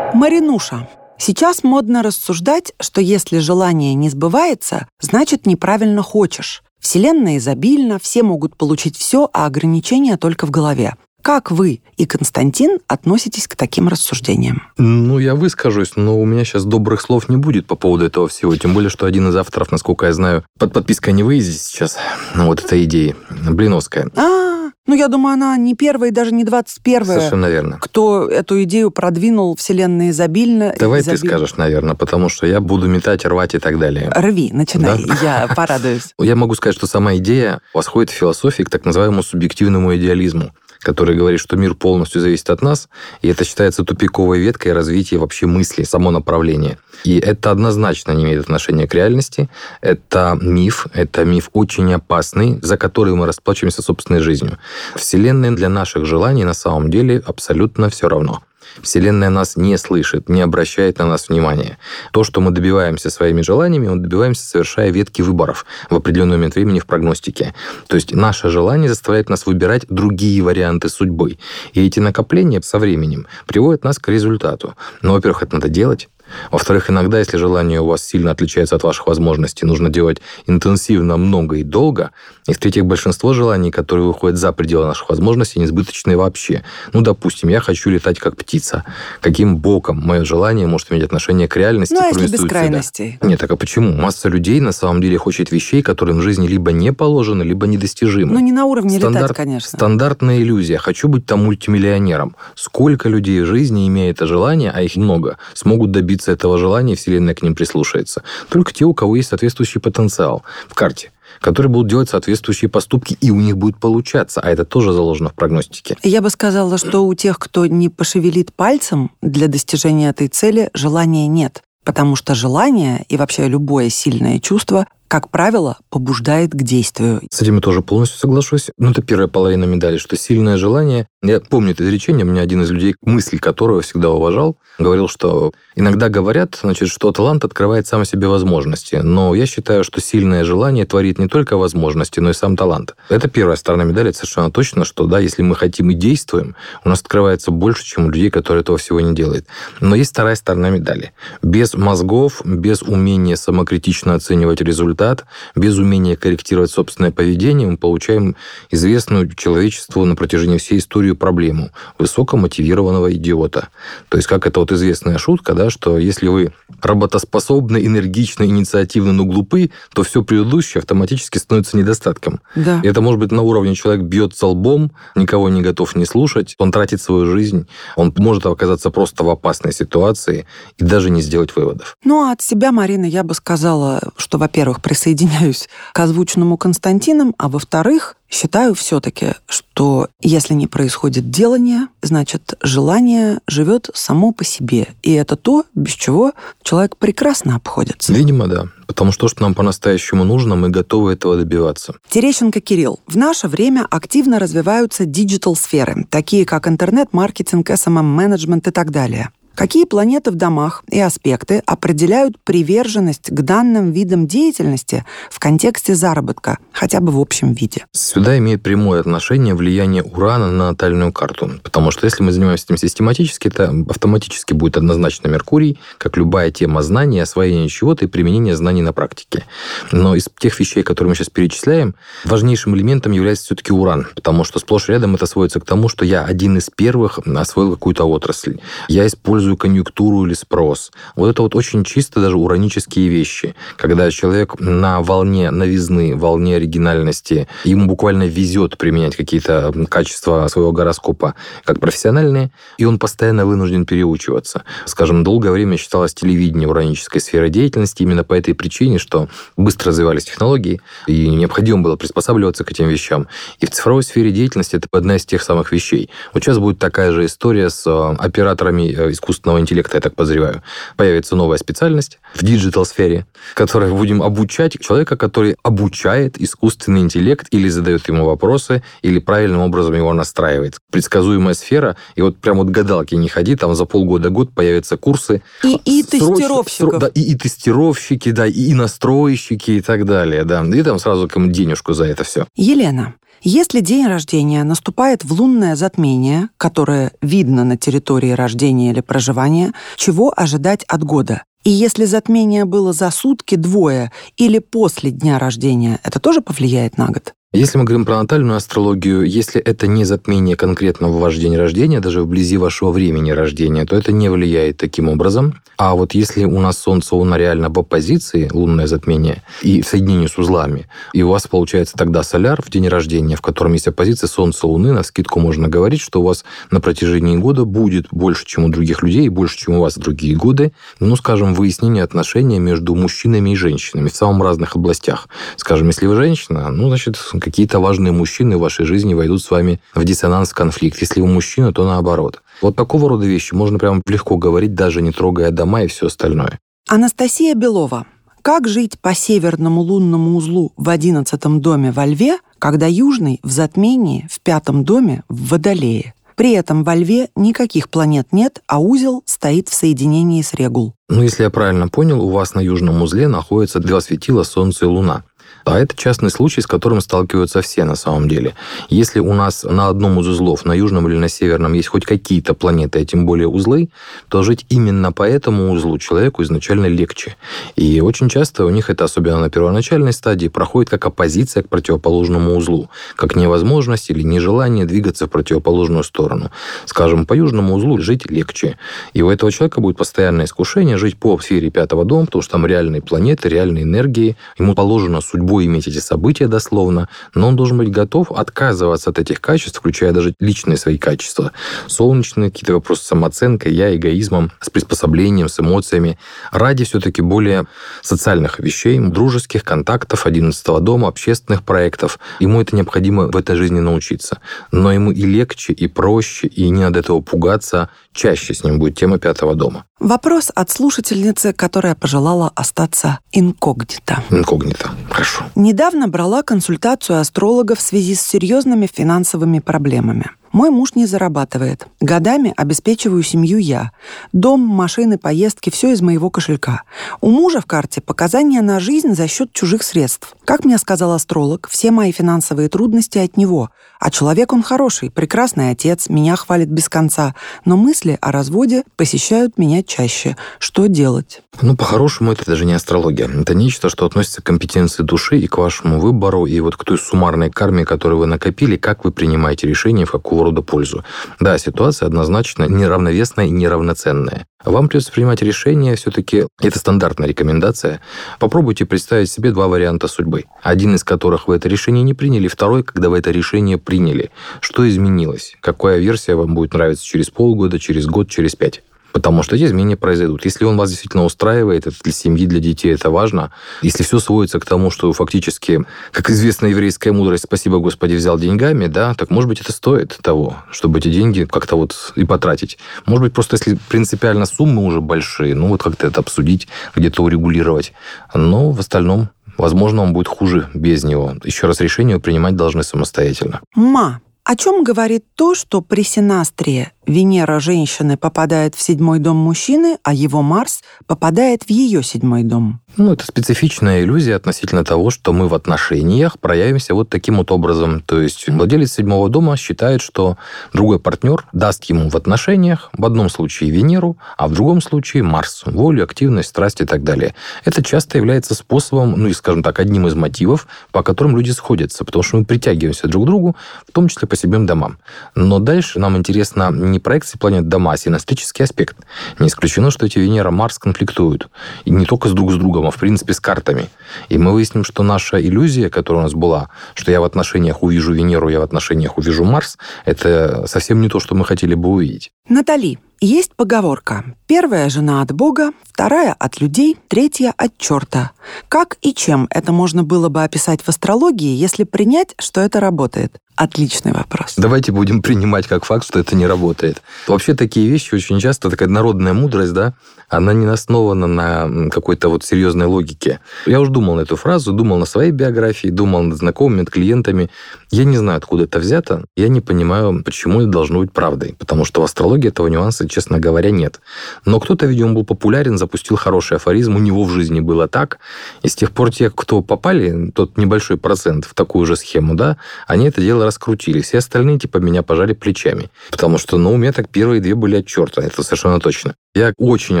Маринуша, 0.14 0.88
сейчас 1.18 1.64
модно 1.64 2.04
рассуждать, 2.04 2.74
что 2.78 3.00
если 3.00 3.38
желание 3.38 3.94
не 3.94 4.08
сбывается, 4.08 4.86
значит 5.00 5.46
неправильно 5.46 6.00
хочешь. 6.00 6.62
Вселенная 6.78 7.38
изобильна, 7.38 7.98
все 7.98 8.22
могут 8.22 8.56
получить 8.56 8.96
все, 8.96 9.28
а 9.32 9.46
ограничения 9.46 10.16
только 10.16 10.46
в 10.46 10.52
голове. 10.52 10.94
Как 11.26 11.50
вы 11.50 11.80
и 11.96 12.06
Константин 12.06 12.78
относитесь 12.86 13.48
к 13.48 13.56
таким 13.56 13.88
рассуждениям? 13.88 14.62
Ну, 14.78 15.18
я 15.18 15.34
выскажусь, 15.34 15.96
но 15.96 16.20
у 16.20 16.24
меня 16.24 16.44
сейчас 16.44 16.64
добрых 16.64 17.00
слов 17.00 17.28
не 17.28 17.36
будет 17.36 17.66
по 17.66 17.74
поводу 17.74 18.04
этого 18.04 18.28
всего. 18.28 18.54
Тем 18.54 18.72
более, 18.74 18.90
что 18.90 19.06
один 19.06 19.28
из 19.30 19.34
авторов, 19.34 19.72
насколько 19.72 20.06
я 20.06 20.12
знаю, 20.12 20.44
под 20.56 20.72
подпиской 20.72 21.12
не 21.12 21.24
выездит 21.24 21.60
сейчас. 21.60 21.98
Ну, 22.36 22.46
вот 22.46 22.64
этой 22.64 22.84
идеи. 22.84 23.16
Блиновская. 23.50 24.08
А, 24.14 24.70
ну 24.86 24.94
я 24.94 25.08
думаю, 25.08 25.32
она 25.34 25.56
не 25.56 25.74
первая 25.74 26.10
и 26.10 26.14
даже 26.14 26.30
не 26.30 26.44
двадцать 26.44 26.80
первая, 26.84 27.18
Совершенно 27.18 27.46
верно. 27.46 27.78
кто 27.80 28.28
эту 28.28 28.62
идею 28.62 28.92
продвинул 28.92 29.56
Вселенная 29.56 30.10
изобильна. 30.10 30.76
Давай 30.78 31.02
ты 31.02 31.10
изобиль- 31.10 31.28
скажешь, 31.28 31.56
наверное, 31.56 31.96
потому 31.96 32.28
что 32.28 32.46
я 32.46 32.60
буду 32.60 32.86
метать, 32.86 33.24
рвать 33.26 33.56
и 33.56 33.58
так 33.58 33.80
далее. 33.80 34.12
Рви, 34.14 34.50
начинай, 34.52 35.04
Да? 35.04 35.16
я 35.20 35.48
порадуюсь. 35.56 36.14
Я 36.20 36.36
могу 36.36 36.54
сказать, 36.54 36.76
что 36.76 36.86
сама 36.86 37.16
идея 37.16 37.62
восходит 37.74 38.10
в 38.10 38.14
философии 38.14 38.62
к 38.62 38.70
так 38.70 38.84
называемому 38.84 39.24
субъективному 39.24 39.92
идеализму, 39.96 40.52
который 40.86 41.16
говорит, 41.16 41.40
что 41.40 41.56
мир 41.56 41.74
полностью 41.74 42.20
зависит 42.20 42.48
от 42.48 42.62
нас, 42.62 42.88
и 43.20 43.28
это 43.28 43.44
считается 43.44 43.82
тупиковой 43.82 44.38
веткой 44.38 44.72
развития 44.72 45.18
вообще 45.18 45.46
мысли, 45.46 45.82
само 45.82 46.12
направление. 46.12 46.78
И 47.02 47.18
это 47.18 47.50
однозначно 47.50 48.12
не 48.12 48.22
имеет 48.22 48.42
отношения 48.42 48.86
к 48.86 48.94
реальности. 48.94 49.48
Это 49.80 50.38
миф, 50.40 50.86
это 50.94 51.24
миф 51.24 51.50
очень 51.52 51.92
опасный, 51.92 52.60
за 52.62 52.76
который 52.76 53.14
мы 53.16 53.26
расплачиваемся 53.26 53.82
собственной 53.82 54.20
жизнью. 54.20 54.58
Вселенная 54.94 55.50
для 55.50 55.68
наших 55.68 56.04
желаний 56.04 56.44
на 56.44 56.54
самом 56.54 56.88
деле 56.88 57.20
абсолютно 57.26 57.88
все 57.90 58.08
равно. 58.08 58.44
Вселенная 58.82 59.30
нас 59.30 59.56
не 59.56 59.76
слышит, 59.78 60.28
не 60.28 60.42
обращает 60.42 60.98
на 60.98 61.06
нас 61.06 61.28
внимания. 61.28 61.78
То, 62.12 62.24
что 62.24 62.40
мы 62.40 62.50
добиваемся 62.50 63.10
своими 63.10 63.42
желаниями, 63.42 63.88
мы 63.88 63.96
добиваемся, 63.96 64.46
совершая 64.46 64.90
ветки 64.90 65.22
выборов 65.22 65.66
в 65.90 65.94
определенный 65.94 66.36
момент 66.36 66.54
времени 66.54 66.78
в 66.78 66.86
прогностике. 66.86 67.54
То 67.86 67.96
есть 67.96 68.12
наше 68.14 68.48
желание 68.50 68.88
заставляет 68.88 69.28
нас 69.28 69.46
выбирать 69.46 69.86
другие 69.88 70.42
варианты 70.42 70.88
судьбы. 70.88 71.38
И 71.72 71.86
эти 71.86 72.00
накопления 72.00 72.62
со 72.62 72.78
временем 72.78 73.26
приводят 73.46 73.84
нас 73.84 73.98
к 73.98 74.08
результату. 74.08 74.74
Но, 75.02 75.12
во-первых, 75.12 75.42
это 75.42 75.54
надо 75.54 75.68
делать. 75.68 76.08
Во-вторых, 76.50 76.90
иногда, 76.90 77.18
если 77.18 77.36
желание 77.36 77.80
у 77.80 77.86
вас 77.86 78.04
сильно 78.04 78.30
отличается 78.30 78.76
от 78.76 78.82
ваших 78.82 79.06
возможностей, 79.06 79.66
нужно 79.66 79.88
делать 79.88 80.20
интенсивно, 80.46 81.16
много 81.16 81.56
и 81.56 81.62
долго. 81.62 82.10
И 82.46 82.52
в-третьих, 82.52 82.84
большинство 82.84 83.32
желаний, 83.32 83.70
которые 83.70 84.06
выходят 84.06 84.38
за 84.38 84.52
пределы 84.52 84.86
наших 84.86 85.08
возможностей, 85.08 85.60
несбыточные 85.60 86.16
вообще. 86.16 86.62
Ну, 86.92 87.00
допустим, 87.00 87.48
я 87.48 87.60
хочу 87.60 87.90
летать 87.90 88.18
как 88.18 88.36
птица. 88.36 88.84
Каким 89.20 89.56
боком 89.56 90.00
мое 90.04 90.24
желание 90.24 90.66
может 90.66 90.92
иметь 90.92 91.04
отношение 91.04 91.48
к 91.48 91.56
реальности? 91.56 91.94
Ну 91.94 92.00
а 92.00 92.08
если 92.08 92.28
без 92.28 92.40
крайностей? 92.48 93.18
Нет, 93.22 93.40
так 93.40 93.50
а 93.50 93.56
почему? 93.56 93.92
Масса 93.92 94.28
людей 94.28 94.60
на 94.60 94.72
самом 94.72 95.00
деле 95.00 95.18
хочет 95.18 95.50
вещей, 95.50 95.82
которые 95.82 96.14
им 96.14 96.20
в 96.20 96.22
жизни 96.22 96.46
либо 96.46 96.72
не 96.72 96.92
положены, 96.92 97.42
либо 97.42 97.66
недостижимы. 97.66 98.32
Ну 98.32 98.40
не 98.40 98.52
на 98.52 98.64
уровне 98.64 98.96
летать, 98.96 99.10
Стандарт- 99.10 99.36
конечно. 99.36 99.68
Стандартная 99.68 100.38
иллюзия. 100.38 100.78
Хочу 100.78 101.08
быть 101.08 101.26
там 101.26 101.44
мультимиллионером. 101.44 102.36
Сколько 102.54 103.08
людей 103.08 103.40
в 103.40 103.46
жизни, 103.46 103.88
имея 103.88 104.10
это 104.10 104.26
желание, 104.26 104.70
а 104.70 104.82
их 104.82 104.96
много, 104.96 105.38
смогут 105.54 105.90
добиться 105.90 106.15
этого 106.28 106.58
желания, 106.58 106.94
Вселенная 106.94 107.34
к 107.34 107.42
ним 107.42 107.54
прислушается? 107.54 108.22
Только 108.48 108.72
те, 108.72 108.84
у 108.84 108.94
кого 108.94 109.16
есть 109.16 109.28
соответствующий 109.28 109.80
потенциал 109.80 110.42
в 110.68 110.74
карте 110.74 111.12
которые 111.40 111.70
будут 111.70 111.90
делать 111.90 112.08
соответствующие 112.08 112.68
поступки, 112.68 113.16
и 113.20 113.30
у 113.30 113.36
них 113.36 113.56
будет 113.56 113.78
получаться. 113.78 114.40
А 114.40 114.48
это 114.48 114.64
тоже 114.64 114.92
заложено 114.92 115.30
в 115.30 115.34
прогностике. 115.34 115.96
Я 116.02 116.22
бы 116.22 116.30
сказала, 116.30 116.78
что 116.78 117.06
у 117.06 117.14
тех, 117.14 117.38
кто 117.38 117.66
не 117.66 117.88
пошевелит 117.88 118.52
пальцем 118.54 119.10
для 119.22 119.48
достижения 119.48 120.10
этой 120.10 120.28
цели, 120.28 120.70
желания 120.72 121.26
нет. 121.26 121.62
Потому 121.84 122.16
что 122.16 122.34
желание 122.34 123.04
и 123.08 123.16
вообще 123.16 123.46
любое 123.46 123.90
сильное 123.90 124.40
чувство, 124.40 124.86
как 125.08 125.30
правило, 125.30 125.78
побуждает 125.88 126.50
к 126.50 126.62
действию. 126.62 127.20
С 127.30 127.40
этим 127.40 127.56
я 127.56 127.60
тоже 127.60 127.80
полностью 127.80 128.18
соглашусь. 128.18 128.70
Ну, 128.76 128.90
это 128.90 129.02
первая 129.02 129.28
половина 129.28 129.64
медали, 129.64 129.98
что 129.98 130.16
сильное 130.16 130.56
желание... 130.56 131.06
Я 131.26 131.40
помню 131.40 131.72
это 131.72 131.82
изречение, 131.84 132.24
у 132.24 132.28
меня 132.28 132.42
один 132.42 132.62
из 132.62 132.70
людей, 132.70 132.94
мысль 133.02 133.40
которого 133.40 133.80
всегда 133.80 134.10
уважал, 134.10 134.56
говорил, 134.78 135.08
что 135.08 135.52
иногда 135.74 136.08
говорят, 136.08 136.58
значит, 136.62 136.88
что 136.88 137.10
талант 137.10 137.44
открывает 137.44 137.86
сам 137.86 138.04
себе 138.04 138.28
возможности. 138.28 138.96
Но 138.96 139.34
я 139.34 139.46
считаю, 139.46 139.82
что 139.82 140.00
сильное 140.00 140.44
желание 140.44 140.86
творит 140.86 141.18
не 141.18 141.26
только 141.26 141.56
возможности, 141.56 142.20
но 142.20 142.30
и 142.30 142.32
сам 142.32 142.56
талант. 142.56 142.94
Это 143.08 143.28
первая 143.28 143.56
сторона 143.56 143.82
медали, 143.84 144.10
это 144.10 144.18
совершенно 144.18 144.52
точно, 144.52 144.84
что 144.84 145.06
да, 145.06 145.18
если 145.18 145.42
мы 145.42 145.56
хотим 145.56 145.90
и 145.90 145.94
действуем, 145.94 146.54
у 146.84 146.88
нас 146.88 147.00
открывается 147.00 147.50
больше, 147.50 147.84
чем 147.84 148.06
у 148.06 148.10
людей, 148.10 148.30
которые 148.30 148.60
этого 148.60 148.78
всего 148.78 149.00
не 149.00 149.14
делают. 149.14 149.46
Но 149.80 149.96
есть 149.96 150.12
вторая 150.12 150.36
сторона 150.36 150.70
медали. 150.70 151.12
Без 151.42 151.74
мозгов, 151.74 152.42
без 152.44 152.82
умения 152.82 153.34
самокритично 153.34 154.14
оценивать 154.14 154.60
результат, 154.60 155.24
без 155.56 155.76
умения 155.76 156.14
корректировать 156.14 156.70
собственное 156.70 157.10
поведение, 157.10 157.68
мы 157.68 157.76
получаем 157.76 158.36
известную 158.70 159.28
человечеству 159.34 160.04
на 160.04 160.14
протяжении 160.14 160.58
всей 160.58 160.78
истории 160.78 161.15
проблему 161.16 161.70
высокомотивированного 161.98 163.12
идиота. 163.14 163.68
То 164.08 164.16
есть, 164.16 164.28
как 164.28 164.46
это 164.46 164.60
вот 164.60 164.72
известная 164.72 165.18
шутка, 165.18 165.54
да, 165.54 165.70
что 165.70 165.98
если 165.98 166.28
вы 166.28 166.52
работоспособны, 166.82 167.84
энергичны, 167.84 168.44
инициативны, 168.44 169.12
но 169.12 169.24
глупы, 169.24 169.70
то 169.92 170.02
все 170.02 170.22
предыдущее 170.22 170.80
автоматически 170.80 171.38
становится 171.38 171.76
недостатком. 171.76 172.40
Да. 172.54 172.80
И 172.82 172.86
это 172.86 173.00
может 173.00 173.20
быть 173.20 173.32
на 173.32 173.42
уровне 173.42 173.74
человек 173.74 174.04
бьется 174.04 174.46
лбом, 174.46 174.92
никого 175.14 175.48
не 175.48 175.62
готов 175.62 175.96
не 175.96 176.04
слушать, 176.04 176.54
он 176.58 176.72
тратит 176.72 177.00
свою 177.00 177.26
жизнь, 177.26 177.66
он 177.96 178.12
может 178.16 178.46
оказаться 178.46 178.90
просто 178.90 179.24
в 179.24 179.30
опасной 179.30 179.72
ситуации 179.72 180.46
и 180.78 180.84
даже 180.84 181.10
не 181.10 181.22
сделать 181.22 181.54
выводов. 181.56 181.96
Ну, 182.04 182.24
а 182.24 182.32
от 182.32 182.42
себя, 182.42 182.72
Марина, 182.72 183.04
я 183.04 183.22
бы 183.22 183.34
сказала, 183.34 184.00
что, 184.16 184.38
во-первых, 184.38 184.82
присоединяюсь 184.82 185.68
к 185.92 186.00
озвученному 186.00 186.56
Константином, 186.56 187.34
а 187.38 187.48
во-вторых, 187.48 188.16
считаю 188.30 188.74
все-таки, 188.74 189.34
что 189.46 190.08
если 190.20 190.54
не 190.54 190.66
происходит 190.66 191.30
делание, 191.30 191.88
значит, 192.02 192.54
желание 192.62 193.40
живет 193.46 193.90
само 193.94 194.32
по 194.32 194.44
себе. 194.44 194.88
И 195.02 195.12
это 195.12 195.36
то, 195.36 195.64
без 195.74 195.92
чего 195.92 196.32
человек 196.62 196.96
прекрасно 196.96 197.56
обходится. 197.56 198.12
Видимо, 198.12 198.46
да. 198.46 198.68
Потому 198.86 199.12
что 199.12 199.22
то, 199.22 199.28
что 199.28 199.42
нам 199.42 199.54
по-настоящему 199.54 200.24
нужно, 200.24 200.54
мы 200.54 200.68
готовы 200.68 201.12
этого 201.12 201.36
добиваться. 201.36 201.94
Терещенко 202.08 202.60
Кирилл. 202.60 203.00
В 203.06 203.16
наше 203.16 203.48
время 203.48 203.86
активно 203.90 204.38
развиваются 204.38 205.04
digital-сферы, 205.04 206.06
такие 206.08 206.46
как 206.46 206.68
интернет, 206.68 207.12
маркетинг, 207.12 207.68
SMM-менеджмент 207.70 208.68
и 208.68 208.70
так 208.70 208.90
далее. 208.90 209.30
Какие 209.56 209.86
планеты 209.86 210.32
в 210.32 210.34
домах 210.34 210.84
и 210.90 211.00
аспекты 211.00 211.62
определяют 211.64 212.38
приверженность 212.44 213.30
к 213.30 213.40
данным 213.40 213.90
видам 213.90 214.26
деятельности 214.26 215.06
в 215.30 215.38
контексте 215.38 215.94
заработка, 215.94 216.58
хотя 216.72 217.00
бы 217.00 217.10
в 217.10 217.18
общем 217.18 217.54
виде? 217.54 217.86
Сюда 217.92 218.36
имеет 218.36 218.62
прямое 218.62 219.00
отношение 219.00 219.54
влияние 219.54 220.02
Урана 220.02 220.52
на 220.52 220.72
натальную 220.72 221.10
карту. 221.10 221.52
Потому 221.62 221.90
что 221.90 222.04
если 222.04 222.22
мы 222.22 222.32
занимаемся 222.32 222.66
этим 222.66 222.76
систематически, 222.76 223.48
это 223.48 223.72
автоматически 223.88 224.52
будет 224.52 224.76
однозначно 224.76 225.28
Меркурий, 225.28 225.78
как 225.96 226.18
любая 226.18 226.50
тема 226.50 226.82
знаний, 226.82 227.20
освоение 227.20 227.70
чего-то 227.70 228.04
и 228.04 228.08
применение 228.08 228.56
знаний 228.56 228.82
на 228.82 228.92
практике. 228.92 229.44
Но 229.90 230.14
из 230.14 230.28
тех 230.38 230.60
вещей, 230.60 230.82
которые 230.82 231.08
мы 231.10 231.14
сейчас 231.14 231.30
перечисляем, 231.30 231.94
важнейшим 232.26 232.76
элементом 232.76 233.12
является 233.12 233.46
все-таки 233.46 233.72
Уран. 233.72 234.06
Потому 234.14 234.44
что 234.44 234.58
сплошь 234.58 234.90
рядом 234.90 235.14
это 235.14 235.24
сводится 235.24 235.60
к 235.60 235.64
тому, 235.64 235.88
что 235.88 236.04
я 236.04 236.24
один 236.24 236.58
из 236.58 236.68
первых 236.68 237.20
освоил 237.20 237.72
какую-то 237.72 238.04
отрасль. 238.04 238.58
Я 238.88 239.06
использую 239.06 239.45
использую 239.46 239.56
конъюнктуру 239.56 240.26
или 240.26 240.34
спрос. 240.34 240.90
Вот 241.14 241.28
это 241.28 241.42
вот 241.42 241.54
очень 241.54 241.84
чисто 241.84 242.20
даже 242.20 242.36
уранические 242.36 243.08
вещи, 243.08 243.54
когда 243.76 244.10
человек 244.10 244.58
на 244.58 245.00
волне 245.00 245.50
новизны, 245.50 246.16
волне 246.16 246.56
оригинальности, 246.56 247.46
ему 247.64 247.86
буквально 247.86 248.24
везет 248.26 248.76
применять 248.76 249.16
какие-то 249.16 249.72
качества 249.88 250.48
своего 250.48 250.72
гороскопа 250.72 251.34
как 251.64 251.80
профессиональные, 251.80 252.50
и 252.78 252.84
он 252.84 252.98
постоянно 252.98 253.46
вынужден 253.46 253.86
переучиваться. 253.86 254.64
Скажем, 254.84 255.22
долгое 255.22 255.52
время 255.52 255.76
считалось 255.76 256.14
телевидение 256.14 256.68
уранической 256.68 257.20
сферой 257.20 257.50
деятельности 257.50 258.02
именно 258.02 258.24
по 258.24 258.34
этой 258.34 258.54
причине, 258.54 258.98
что 258.98 259.28
быстро 259.56 259.90
развивались 259.90 260.24
технологии, 260.24 260.80
и 261.06 261.28
необходимо 261.28 261.82
было 261.82 261.96
приспосабливаться 261.96 262.64
к 262.64 262.72
этим 262.72 262.88
вещам. 262.88 263.28
И 263.60 263.66
в 263.66 263.70
цифровой 263.70 264.02
сфере 264.02 264.32
деятельности 264.32 264.76
это 264.76 264.88
одна 264.92 265.16
из 265.16 265.24
тех 265.24 265.42
самых 265.42 265.72
вещей. 265.72 266.10
Вот 266.32 266.42
сейчас 266.42 266.58
будет 266.58 266.78
такая 266.78 267.12
же 267.12 267.26
история 267.26 267.70
с 267.70 267.86
э, 267.86 268.16
операторами 268.18 268.92
э, 268.96 269.10
искусственного 269.36 269.60
интеллекта, 269.60 269.96
я 269.96 270.00
так 270.00 270.14
подозреваю. 270.14 270.62
Появится 270.96 271.36
новая 271.36 271.58
специальность 271.58 272.18
в 272.34 272.42
digital-сфере, 272.42 273.26
которой 273.54 273.92
будем 273.92 274.22
обучать 274.22 274.78
человека, 274.80 275.16
который 275.16 275.56
обучает 275.62 276.40
искусственный 276.40 277.00
интеллект 277.00 277.46
или 277.50 277.68
задает 277.68 278.08
ему 278.08 278.24
вопросы, 278.24 278.82
или 279.02 279.18
правильным 279.18 279.60
образом 279.60 279.94
его 279.94 280.12
настраивает. 280.12 280.78
Предсказуемая 280.90 281.54
сфера, 281.54 281.96
и 282.14 282.22
вот 282.22 282.38
прям 282.38 282.58
вот 282.58 282.68
гадалки 282.68 283.14
не 283.14 283.28
ходи, 283.28 283.56
там 283.56 283.74
за 283.74 283.84
полгода-год 283.84 284.52
появятся 284.52 284.96
курсы. 284.96 285.42
И, 285.62 285.78
и 285.84 286.02
тестировщиков. 286.02 286.90
Сро, 286.90 286.98
да, 286.98 287.08
и, 287.08 287.32
и 287.32 287.34
тестировщики, 287.36 288.30
да, 288.30 288.46
и, 288.46 288.70
и 288.70 288.74
настройщики, 288.74 289.72
и 289.72 289.80
так 289.80 290.04
далее, 290.04 290.44
да. 290.44 290.64
И 290.64 290.82
там 290.82 290.98
сразу 290.98 291.28
кому 291.28 291.50
денежку 291.50 291.92
за 291.92 292.04
это 292.04 292.24
все. 292.24 292.46
Елена, 292.56 293.14
если 293.42 293.80
день 293.80 294.06
рождения 294.06 294.64
наступает 294.64 295.24
в 295.24 295.32
лунное 295.32 295.76
затмение, 295.76 296.48
которое 296.56 297.12
видно 297.22 297.64
на 297.64 297.76
территории 297.76 298.30
рождения 298.30 298.90
или 298.90 299.00
проживания, 299.00 299.72
чего 299.96 300.32
ожидать 300.36 300.84
от 300.84 301.04
года? 301.04 301.42
И 301.64 301.70
если 301.70 302.04
затмение 302.04 302.64
было 302.64 302.92
за 302.92 303.10
сутки, 303.10 303.56
двое 303.56 304.12
или 304.36 304.58
после 304.58 305.10
дня 305.10 305.38
рождения, 305.38 305.98
это 306.04 306.20
тоже 306.20 306.40
повлияет 306.40 306.96
на 306.96 307.08
год? 307.08 307.35
Если 307.52 307.78
мы 307.78 307.84
говорим 307.84 308.04
про 308.04 308.18
натальную 308.18 308.56
астрологию, 308.56 309.22
если 309.22 309.60
это 309.60 309.86
не 309.86 310.04
затмение 310.04 310.56
конкретно 310.56 311.08
в 311.08 311.20
ваш 311.20 311.36
день 311.36 311.56
рождения, 311.56 312.00
даже 312.00 312.22
вблизи 312.22 312.56
вашего 312.56 312.90
времени 312.90 313.30
рождения, 313.30 313.86
то 313.86 313.94
это 313.94 314.10
не 314.10 314.28
влияет 314.28 314.78
таким 314.78 315.08
образом. 315.08 315.60
А 315.78 315.94
вот 315.94 316.12
если 316.12 316.44
у 316.44 316.58
нас 316.58 316.76
Солнце, 316.76 317.14
Луна 317.14 317.38
реально 317.38 317.68
в 317.68 317.78
оппозиции, 317.78 318.50
лунное 318.52 318.88
затмение, 318.88 319.44
и 319.62 319.80
в 319.80 319.86
соединении 319.86 320.26
с 320.26 320.38
узлами, 320.38 320.88
и 321.12 321.22
у 321.22 321.30
вас 321.30 321.46
получается 321.46 321.94
тогда 321.96 322.24
соляр 322.24 322.60
в 322.60 322.68
день 322.68 322.88
рождения, 322.88 323.36
в 323.36 323.42
котором 323.42 323.74
есть 323.74 323.86
оппозиция 323.86 324.26
Солнца, 324.26 324.66
Луны, 324.66 324.92
на 324.92 325.04
скидку 325.04 325.38
можно 325.38 325.68
говорить, 325.68 326.00
что 326.00 326.20
у 326.20 326.24
вас 326.24 326.44
на 326.72 326.80
протяжении 326.80 327.36
года 327.36 327.64
будет 327.64 328.08
больше, 328.10 328.44
чем 328.44 328.64
у 328.64 328.70
других 328.70 329.02
людей, 329.02 329.28
больше, 329.28 329.56
чем 329.56 329.74
у 329.74 329.80
вас 329.82 329.96
в 329.96 330.00
другие 330.00 330.34
годы, 330.34 330.72
ну, 330.98 331.14
скажем, 331.14 331.54
выяснение 331.54 332.02
отношений 332.02 332.58
между 332.58 332.94
мужчинами 332.96 333.50
и 333.50 333.56
женщинами 333.56 334.08
в 334.08 334.16
самых 334.16 334.42
разных 334.42 334.74
областях. 334.74 335.28
Скажем, 335.56 335.86
если 335.86 336.06
вы 336.06 336.16
женщина, 336.16 336.70
ну, 336.70 336.88
значит, 336.88 337.16
какие-то 337.40 337.80
важные 337.80 338.12
мужчины 338.12 338.56
в 338.56 338.60
вашей 338.60 338.84
жизни 338.84 339.14
войдут 339.14 339.42
с 339.42 339.50
вами 339.50 339.80
в 339.94 340.04
диссонанс, 340.04 340.52
конфликт. 340.52 341.00
Если 341.00 341.20
вы 341.20 341.26
мужчина, 341.26 341.72
то 341.72 341.84
наоборот. 341.84 342.42
Вот 342.62 342.76
такого 342.76 343.08
рода 343.08 343.26
вещи 343.26 343.54
можно 343.54 343.78
прям 343.78 344.02
легко 344.06 344.36
говорить, 344.36 344.74
даже 344.74 345.02
не 345.02 345.12
трогая 345.12 345.50
дома 345.50 345.82
и 345.82 345.86
все 345.86 346.06
остальное. 346.06 346.58
Анастасия 346.88 347.54
Белова. 347.54 348.06
Как 348.42 348.68
жить 348.68 349.00
по 349.00 349.12
северному 349.12 349.80
лунному 349.80 350.36
узлу 350.36 350.72
в 350.76 350.88
одиннадцатом 350.88 351.60
доме 351.60 351.90
во 351.90 352.06
Льве, 352.06 352.38
когда 352.60 352.86
южный 352.86 353.40
в 353.42 353.50
затмении 353.50 354.28
в 354.30 354.40
пятом 354.40 354.84
доме 354.84 355.24
в 355.28 355.48
Водолее? 355.48 356.14
При 356.36 356.52
этом 356.52 356.84
во 356.84 356.94
Льве 356.94 357.30
никаких 357.34 357.88
планет 357.88 358.28
нет, 358.30 358.60
а 358.68 358.78
узел 358.78 359.22
стоит 359.24 359.68
в 359.70 359.74
соединении 359.74 360.42
с 360.42 360.52
Регул. 360.52 360.92
Ну, 361.08 361.22
если 361.22 361.44
я 361.44 361.50
правильно 361.50 361.88
понял, 361.88 362.22
у 362.22 362.30
вас 362.30 362.54
на 362.54 362.60
южном 362.60 363.00
узле 363.00 363.26
находятся 363.26 363.80
два 363.80 364.00
светила 364.00 364.42
Солнце 364.42 364.84
и 364.84 364.88
Луна. 364.88 365.24
А 365.66 365.80
это 365.80 365.96
частный 365.96 366.30
случай, 366.30 366.60
с 366.60 366.66
которым 366.66 367.00
сталкиваются 367.00 367.60
все 367.60 367.82
на 367.82 367.96
самом 367.96 368.28
деле. 368.28 368.54
Если 368.88 369.18
у 369.18 369.34
нас 369.34 369.64
на 369.64 369.88
одном 369.88 370.20
из 370.20 370.28
узлов, 370.28 370.64
на 370.64 370.72
южном 370.72 371.08
или 371.08 371.16
на 371.16 371.28
северном, 371.28 371.72
есть 371.72 371.88
хоть 371.88 372.04
какие-то 372.04 372.54
планеты, 372.54 373.00
а 373.00 373.04
тем 373.04 373.26
более 373.26 373.48
узлы, 373.48 373.88
то 374.28 374.44
жить 374.44 374.64
именно 374.68 375.10
по 375.10 375.24
этому 375.24 375.72
узлу 375.72 375.98
человеку 375.98 376.44
изначально 376.44 376.86
легче. 376.86 377.34
И 377.74 378.00
очень 378.00 378.28
часто 378.28 378.64
у 378.64 378.70
них 378.70 378.90
это, 378.90 379.04
особенно 379.04 379.40
на 379.40 379.50
первоначальной 379.50 380.12
стадии, 380.12 380.46
проходит 380.46 380.88
как 380.88 381.04
оппозиция 381.04 381.64
к 381.64 381.68
противоположному 381.68 382.56
узлу, 382.56 382.88
как 383.16 383.34
невозможность 383.34 384.08
или 384.08 384.22
нежелание 384.22 384.86
двигаться 384.86 385.26
в 385.26 385.30
противоположную 385.30 386.04
сторону. 386.04 386.52
Скажем, 386.84 387.26
по 387.26 387.34
южному 387.34 387.74
узлу 387.74 387.98
жить 387.98 388.30
легче. 388.30 388.78
И 389.14 389.22
у 389.22 389.30
этого 389.30 389.50
человека 389.50 389.80
будет 389.80 389.96
постоянное 389.96 390.44
искушение 390.44 390.96
жить 390.96 391.18
по 391.18 391.36
сфере 391.38 391.70
пятого 391.70 392.04
дома, 392.04 392.26
потому 392.26 392.42
что 392.42 392.52
там 392.52 392.66
реальные 392.66 393.02
планеты, 393.02 393.48
реальные 393.48 393.82
энергии. 393.82 394.36
Ему 394.60 394.76
положено 394.76 395.20
судьбу 395.20 395.55
собой 395.56 395.66
иметь 395.66 395.88
эти 395.88 395.98
события 395.98 396.48
дословно, 396.48 397.08
но 397.34 397.48
он 397.48 397.56
должен 397.56 397.78
быть 397.78 397.90
готов 397.90 398.30
отказываться 398.30 399.08
от 399.10 399.18
этих 399.18 399.40
качеств, 399.40 399.78
включая 399.78 400.12
даже 400.12 400.34
личные 400.38 400.76
свои 400.76 400.98
качества. 400.98 401.52
Солнечные 401.86 402.50
какие-то 402.50 402.74
вопросы 402.74 403.02
с 403.02 403.06
самооценкой, 403.06 403.72
я 403.72 403.96
эгоизмом, 403.96 404.52
с 404.60 404.68
приспособлением, 404.68 405.48
с 405.48 405.58
эмоциями, 405.58 406.18
ради 406.52 406.84
все-таки 406.84 407.22
более 407.22 407.64
социальных 408.02 408.58
вещей, 408.58 408.98
дружеских 408.98 409.64
контактов, 409.64 410.26
11 410.26 410.66
дома, 410.80 411.08
общественных 411.08 411.62
проектов. 411.62 412.18
Ему 412.40 412.60
это 412.60 412.76
необходимо 412.76 413.28
в 413.28 413.36
этой 413.36 413.56
жизни 413.56 413.80
научиться. 413.80 414.38
Но 414.72 414.92
ему 414.92 415.10
и 415.10 415.22
легче, 415.22 415.72
и 415.72 415.88
проще, 415.88 416.48
и 416.48 416.68
не 416.68 416.82
надо 416.82 416.98
этого 416.98 417.20
пугаться. 417.22 417.88
Чаще 418.12 418.52
с 418.52 418.62
ним 418.64 418.78
будет 418.78 418.96
тема 418.96 419.18
пятого 419.18 419.54
дома. 419.54 419.84
Вопрос 419.98 420.52
от 420.54 420.70
слушательницы, 420.70 421.54
которая 421.54 421.94
пожелала 421.94 422.52
остаться 422.54 423.18
инкогнито. 423.32 424.22
Инкогнито. 424.30 424.90
Хорошо. 425.10 425.45
Недавно 425.54 426.08
брала 426.08 426.42
консультацию 426.42 427.20
астролога 427.20 427.74
в 427.74 427.80
связи 427.80 428.14
с 428.14 428.22
серьезными 428.22 428.86
финансовыми 428.86 429.60
проблемами. 429.60 430.30
Мой 430.56 430.70
муж 430.70 430.94
не 430.94 431.04
зарабатывает. 431.04 431.86
Годами 432.00 432.54
обеспечиваю 432.56 433.22
семью 433.22 433.58
я. 433.58 433.90
Дом, 434.32 434.60
машины, 434.60 435.18
поездки– 435.18 435.68
все 435.70 435.92
из 435.92 436.00
моего 436.00 436.30
кошелька. 436.30 436.84
У 437.20 437.30
мужа 437.30 437.60
в 437.60 437.66
карте 437.66 438.00
показания 438.00 438.62
на 438.62 438.80
жизнь 438.80 439.14
за 439.14 439.28
счет 439.28 439.52
чужих 439.52 439.82
средств. 439.82 440.34
Как 440.46 440.64
мне 440.64 440.78
сказал 440.78 441.12
астролог, 441.12 441.68
все 441.70 441.90
мои 441.90 442.10
финансовые 442.10 442.70
трудности 442.70 443.18
от 443.18 443.36
него. 443.36 443.68
А 444.00 444.10
человек 444.10 444.54
он 444.54 444.62
хороший, 444.62 445.10
прекрасный 445.10 445.72
отец, 445.72 446.08
меня 446.08 446.36
хвалит 446.36 446.70
без 446.70 446.88
конца. 446.88 447.34
Но 447.66 447.76
мысли 447.76 448.16
о 448.22 448.32
разводе 448.32 448.84
посещают 448.96 449.58
меня 449.58 449.82
чаще. 449.82 450.38
Что 450.58 450.86
делать? 450.86 451.42
Ну, 451.60 451.76
по-хорошему, 451.76 452.32
это 452.32 452.46
даже 452.46 452.64
не 452.64 452.72
астрология. 452.72 453.28
Это 453.28 453.54
нечто, 453.54 453.90
что 453.90 454.06
относится 454.06 454.40
к 454.40 454.46
компетенции 454.46 455.02
души 455.02 455.38
и 455.38 455.46
к 455.48 455.58
вашему 455.58 456.00
выбору, 456.00 456.46
и 456.46 456.58
вот 456.60 456.76
к 456.76 456.84
той 456.84 456.96
суммарной 456.96 457.50
карме, 457.50 457.84
которую 457.84 458.20
вы 458.20 458.26
накопили, 458.26 458.76
как 458.76 459.04
вы 459.04 459.12
принимаете 459.12 459.66
решение, 459.66 460.06
в 460.06 460.12
какого 460.12 460.45
рода 460.46 460.62
пользу. 460.62 461.04
Да, 461.40 461.58
ситуация 461.58 462.06
однозначно 462.06 462.64
неравновесная 462.64 463.46
и 463.46 463.50
неравноценная. 463.50 464.46
Вам 464.64 464.88
придется 464.88 465.12
принимать 465.12 465.42
решение, 465.42 465.94
все-таки 465.94 466.46
это 466.60 466.78
стандартная 466.78 467.28
рекомендация. 467.28 468.00
Попробуйте 468.40 468.84
представить 468.84 469.30
себе 469.30 469.52
два 469.52 469.68
варианта 469.68 470.08
судьбы. 470.08 470.44
Один 470.62 470.94
из 470.96 471.04
которых 471.04 471.46
вы 471.46 471.56
это 471.56 471.68
решение 471.68 472.02
не 472.02 472.14
приняли, 472.14 472.48
второй, 472.48 472.82
когда 472.82 473.08
вы 473.08 473.18
это 473.18 473.30
решение 473.30 473.78
приняли. 473.78 474.30
Что 474.60 474.88
изменилось? 474.88 475.54
Какая 475.60 475.98
версия 475.98 476.34
вам 476.34 476.54
будет 476.54 476.74
нравиться 476.74 477.04
через 477.04 477.30
полгода, 477.30 477.78
через 477.78 478.06
год, 478.06 478.28
через 478.28 478.56
пять? 478.56 478.82
Потому 479.16 479.42
что 479.42 479.56
эти 479.56 479.64
изменения 479.64 479.96
произойдут. 479.96 480.44
Если 480.44 480.66
он 480.66 480.76
вас 480.76 480.90
действительно 480.90 481.24
устраивает, 481.24 481.86
это 481.86 481.96
для 482.04 482.12
семьи, 482.12 482.44
для 482.44 482.60
детей 482.60 482.92
это 482.92 483.08
важно. 483.08 483.50
Если 483.80 484.02
все 484.02 484.18
сводится 484.18 484.60
к 484.60 484.66
тому, 484.66 484.90
что 484.90 485.10
фактически, 485.14 485.86
как 486.12 486.28
известная 486.28 486.68
еврейская 486.68 487.12
мудрость, 487.12 487.44
спасибо 487.44 487.78
Господи, 487.78 488.12
взял 488.12 488.38
деньгами, 488.38 488.88
да, 488.88 489.14
так 489.14 489.30
может 489.30 489.48
быть 489.48 489.62
это 489.62 489.72
стоит 489.72 490.18
того, 490.20 490.58
чтобы 490.70 490.98
эти 490.98 491.10
деньги 491.10 491.44
как-то 491.50 491.76
вот 491.76 492.12
и 492.14 492.24
потратить. 492.24 492.76
Может 493.06 493.22
быть 493.22 493.32
просто 493.32 493.56
если 493.56 493.78
принципиально 493.88 494.44
суммы 494.44 494.84
уже 494.84 495.00
большие, 495.00 495.54
ну 495.54 495.68
вот 495.68 495.82
как-то 495.82 496.08
это 496.08 496.20
обсудить, 496.20 496.68
где-то 496.94 497.22
урегулировать. 497.22 497.94
Но 498.34 498.70
в 498.72 498.80
остальном 498.80 499.30
Возможно, 499.58 500.02
он 500.02 500.12
будет 500.12 500.28
хуже 500.28 500.68
без 500.74 501.02
него. 501.02 501.32
Еще 501.42 501.66
раз 501.66 501.80
решение 501.80 502.20
принимать 502.20 502.56
должны 502.56 502.82
самостоятельно. 502.82 503.62
Ма, 503.74 504.20
о 504.46 504.54
чем 504.54 504.84
говорит 504.84 505.24
то, 505.34 505.56
что 505.56 505.82
при 505.82 506.04
синастрии 506.04 506.92
Венера 507.04 507.58
женщины 507.58 508.16
попадает 508.16 508.76
в 508.76 508.80
седьмой 508.80 509.18
дом 509.18 509.36
мужчины, 509.36 509.98
а 510.04 510.14
его 510.14 510.40
Марс 510.40 510.82
попадает 511.06 511.64
в 511.64 511.70
ее 511.70 512.04
седьмой 512.04 512.44
дом? 512.44 512.80
Ну, 512.98 513.12
это 513.12 513.26
специфичная 513.26 514.02
иллюзия 514.02 514.36
относительно 514.36 514.82
того, 514.82 515.10
что 515.10 515.34
мы 515.34 515.48
в 515.48 515.54
отношениях 515.54 516.38
проявимся 516.38 516.94
вот 516.94 517.10
таким 517.10 517.36
вот 517.36 517.50
образом. 517.50 518.00
То 518.00 518.22
есть 518.22 518.48
владелец 518.48 518.92
седьмого 518.92 519.28
дома 519.28 519.58
считает, 519.58 520.00
что 520.00 520.38
другой 520.72 520.98
партнер 520.98 521.44
даст 521.52 521.84
ему 521.84 522.08
в 522.08 522.16
отношениях 522.16 522.88
в 522.96 523.04
одном 523.04 523.28
случае 523.28 523.68
Венеру, 523.68 524.16
а 524.38 524.48
в 524.48 524.54
другом 524.54 524.80
случае 524.80 525.24
Марс, 525.24 525.64
волю, 525.66 526.04
активность, 526.04 526.48
страсть 526.48 526.80
и 526.80 526.86
так 526.86 527.04
далее. 527.04 527.34
Это 527.66 527.82
часто 527.82 528.16
является 528.16 528.54
способом, 528.54 529.12
ну 529.18 529.28
и, 529.28 529.34
скажем 529.34 529.62
так, 529.62 529.78
одним 529.78 530.06
из 530.06 530.14
мотивов, 530.14 530.66
по 530.90 531.02
которым 531.02 531.36
люди 531.36 531.50
сходятся, 531.50 532.02
потому 532.02 532.22
что 532.22 532.38
мы 532.38 532.46
притягиваемся 532.46 533.08
друг 533.08 533.24
к 533.24 533.26
другу, 533.26 533.56
в 533.86 533.92
том 533.92 534.08
числе 534.08 534.26
по 534.26 534.36
себе 534.36 534.56
домам. 534.58 534.96
Но 535.34 535.58
дальше 535.58 535.98
нам 535.98 536.16
интересно 536.16 536.70
не 536.70 536.98
проекции 536.98 537.36
планет 537.36 537.68
дома, 537.68 537.92
а 537.92 537.96
синастрический 537.98 538.64
аспект. 538.64 538.96
Не 539.38 539.48
исключено, 539.48 539.90
что 539.90 540.06
эти 540.06 540.18
Венера, 540.18 540.50
Марс 540.50 540.78
конфликтуют. 540.78 541.50
И 541.84 541.90
не 541.90 542.06
только 542.06 542.30
с 542.30 542.32
друг 542.32 542.52
с 542.52 542.56
другом, 542.56 542.85
а 542.88 542.90
в 542.90 542.96
принципе 542.96 543.32
с 543.32 543.40
картами. 543.40 543.88
И 544.28 544.38
мы 544.38 544.52
выясним, 544.52 544.84
что 544.84 545.02
наша 545.02 545.40
иллюзия, 545.40 545.90
которая 545.90 546.22
у 546.22 546.22
нас 546.24 546.34
была, 546.34 546.70
что 546.94 547.10
я 547.10 547.20
в 547.20 547.24
отношениях 547.24 547.82
увижу 547.82 548.12
Венеру, 548.12 548.48
я 548.48 548.60
в 548.60 548.62
отношениях 548.62 549.18
увижу 549.18 549.44
Марс, 549.44 549.78
это 550.04 550.66
совсем 550.66 551.00
не 551.00 551.08
то, 551.08 551.20
что 551.20 551.34
мы 551.34 551.44
хотели 551.44 551.74
бы 551.74 551.88
увидеть. 551.88 552.30
Натали, 552.48 552.98
есть 553.20 553.52
поговорка. 553.56 554.24
Первая 554.46 554.88
жена 554.88 555.22
от 555.22 555.32
Бога, 555.32 555.72
вторая 555.84 556.34
от 556.38 556.60
людей, 556.60 556.96
третья 557.08 557.52
от 557.56 557.76
черта. 557.78 558.32
Как 558.68 558.96
и 559.02 559.14
чем 559.14 559.46
это 559.50 559.72
можно 559.72 560.02
было 560.04 560.28
бы 560.28 560.44
описать 560.44 560.82
в 560.82 560.88
астрологии, 560.88 561.54
если 561.54 561.84
принять, 561.84 562.34
что 562.38 562.60
это 562.60 562.80
работает? 562.80 563.38
Отличный 563.56 564.12
вопрос. 564.12 564.54
Давайте 564.58 564.92
будем 564.92 565.22
принимать 565.22 565.66
как 565.66 565.86
факт, 565.86 566.04
что 566.04 566.18
это 566.18 566.36
не 566.36 566.46
работает. 566.46 567.00
Вообще 567.26 567.54
такие 567.54 567.88
вещи 567.88 568.14
очень 568.14 568.38
часто, 568.38 568.68
такая 568.68 568.88
народная 568.88 569.32
мудрость, 569.32 569.72
да, 569.72 569.94
она 570.28 570.52
не 570.52 570.66
основана 570.66 571.26
на 571.26 571.88
какой-то 571.90 572.28
вот 572.28 572.44
серьезной 572.44 572.86
логике. 572.86 573.40
Я 573.64 573.80
уже 573.80 573.90
думал 573.90 574.16
на 574.16 574.20
эту 574.20 574.36
фразу, 574.36 574.72
думал 574.72 574.98
на 574.98 575.06
своей 575.06 575.30
биографии, 575.30 575.88
думал 575.88 576.22
над 576.22 576.38
знакомыми, 576.38 576.80
над 576.80 576.90
клиентами. 576.90 577.48
Я 577.90 578.04
не 578.04 578.16
знаю, 578.16 578.38
откуда 578.38 578.64
это 578.64 578.78
взято. 578.78 579.24
Я 579.36 579.48
не 579.48 579.60
понимаю, 579.60 580.22
почему 580.24 580.60
это 580.60 580.70
должно 580.70 581.00
быть 581.00 581.12
правдой. 581.12 581.54
Потому 581.58 581.84
что 581.84 582.00
в 582.00 582.04
астрологии 582.04 582.48
этого 582.48 582.66
нюанса, 582.66 583.08
честно 583.08 583.38
говоря, 583.38 583.70
нет. 583.70 584.00
Но 584.44 584.58
кто-то, 584.58 584.86
видимо, 584.86 585.12
был 585.12 585.24
популярен, 585.24 585.78
запустил 585.78 586.16
хороший 586.16 586.56
афоризм, 586.56 586.96
у 586.96 586.98
него 586.98 587.24
в 587.24 587.30
жизни 587.30 587.60
было 587.60 587.86
так. 587.86 588.18
И 588.62 588.68
с 588.68 588.74
тех 588.74 588.90
пор 588.90 589.12
те, 589.12 589.30
кто 589.30 589.62
попали, 589.62 590.30
тот 590.34 590.58
небольшой 590.58 590.96
процент 590.96 591.44
в 591.44 591.54
такую 591.54 591.86
же 591.86 591.96
схему, 591.96 592.34
да, 592.34 592.56
они 592.86 593.06
это 593.06 593.20
дело 593.20 593.44
раскрутили. 593.44 594.00
Все 594.00 594.18
остальные 594.18 594.58
типа 594.58 594.78
меня 594.78 595.02
пожали 595.02 595.32
плечами. 595.32 595.90
Потому 596.10 596.38
что, 596.38 596.58
ну, 596.58 596.72
у 596.72 596.76
меня 596.76 596.92
так 596.92 597.08
первые 597.08 597.40
две 597.40 597.54
были 597.54 597.76
от 597.76 597.86
черта, 597.86 598.22
это 598.22 598.42
совершенно 598.42 598.80
точно. 598.80 599.14
Я 599.36 599.52
очень 599.58 600.00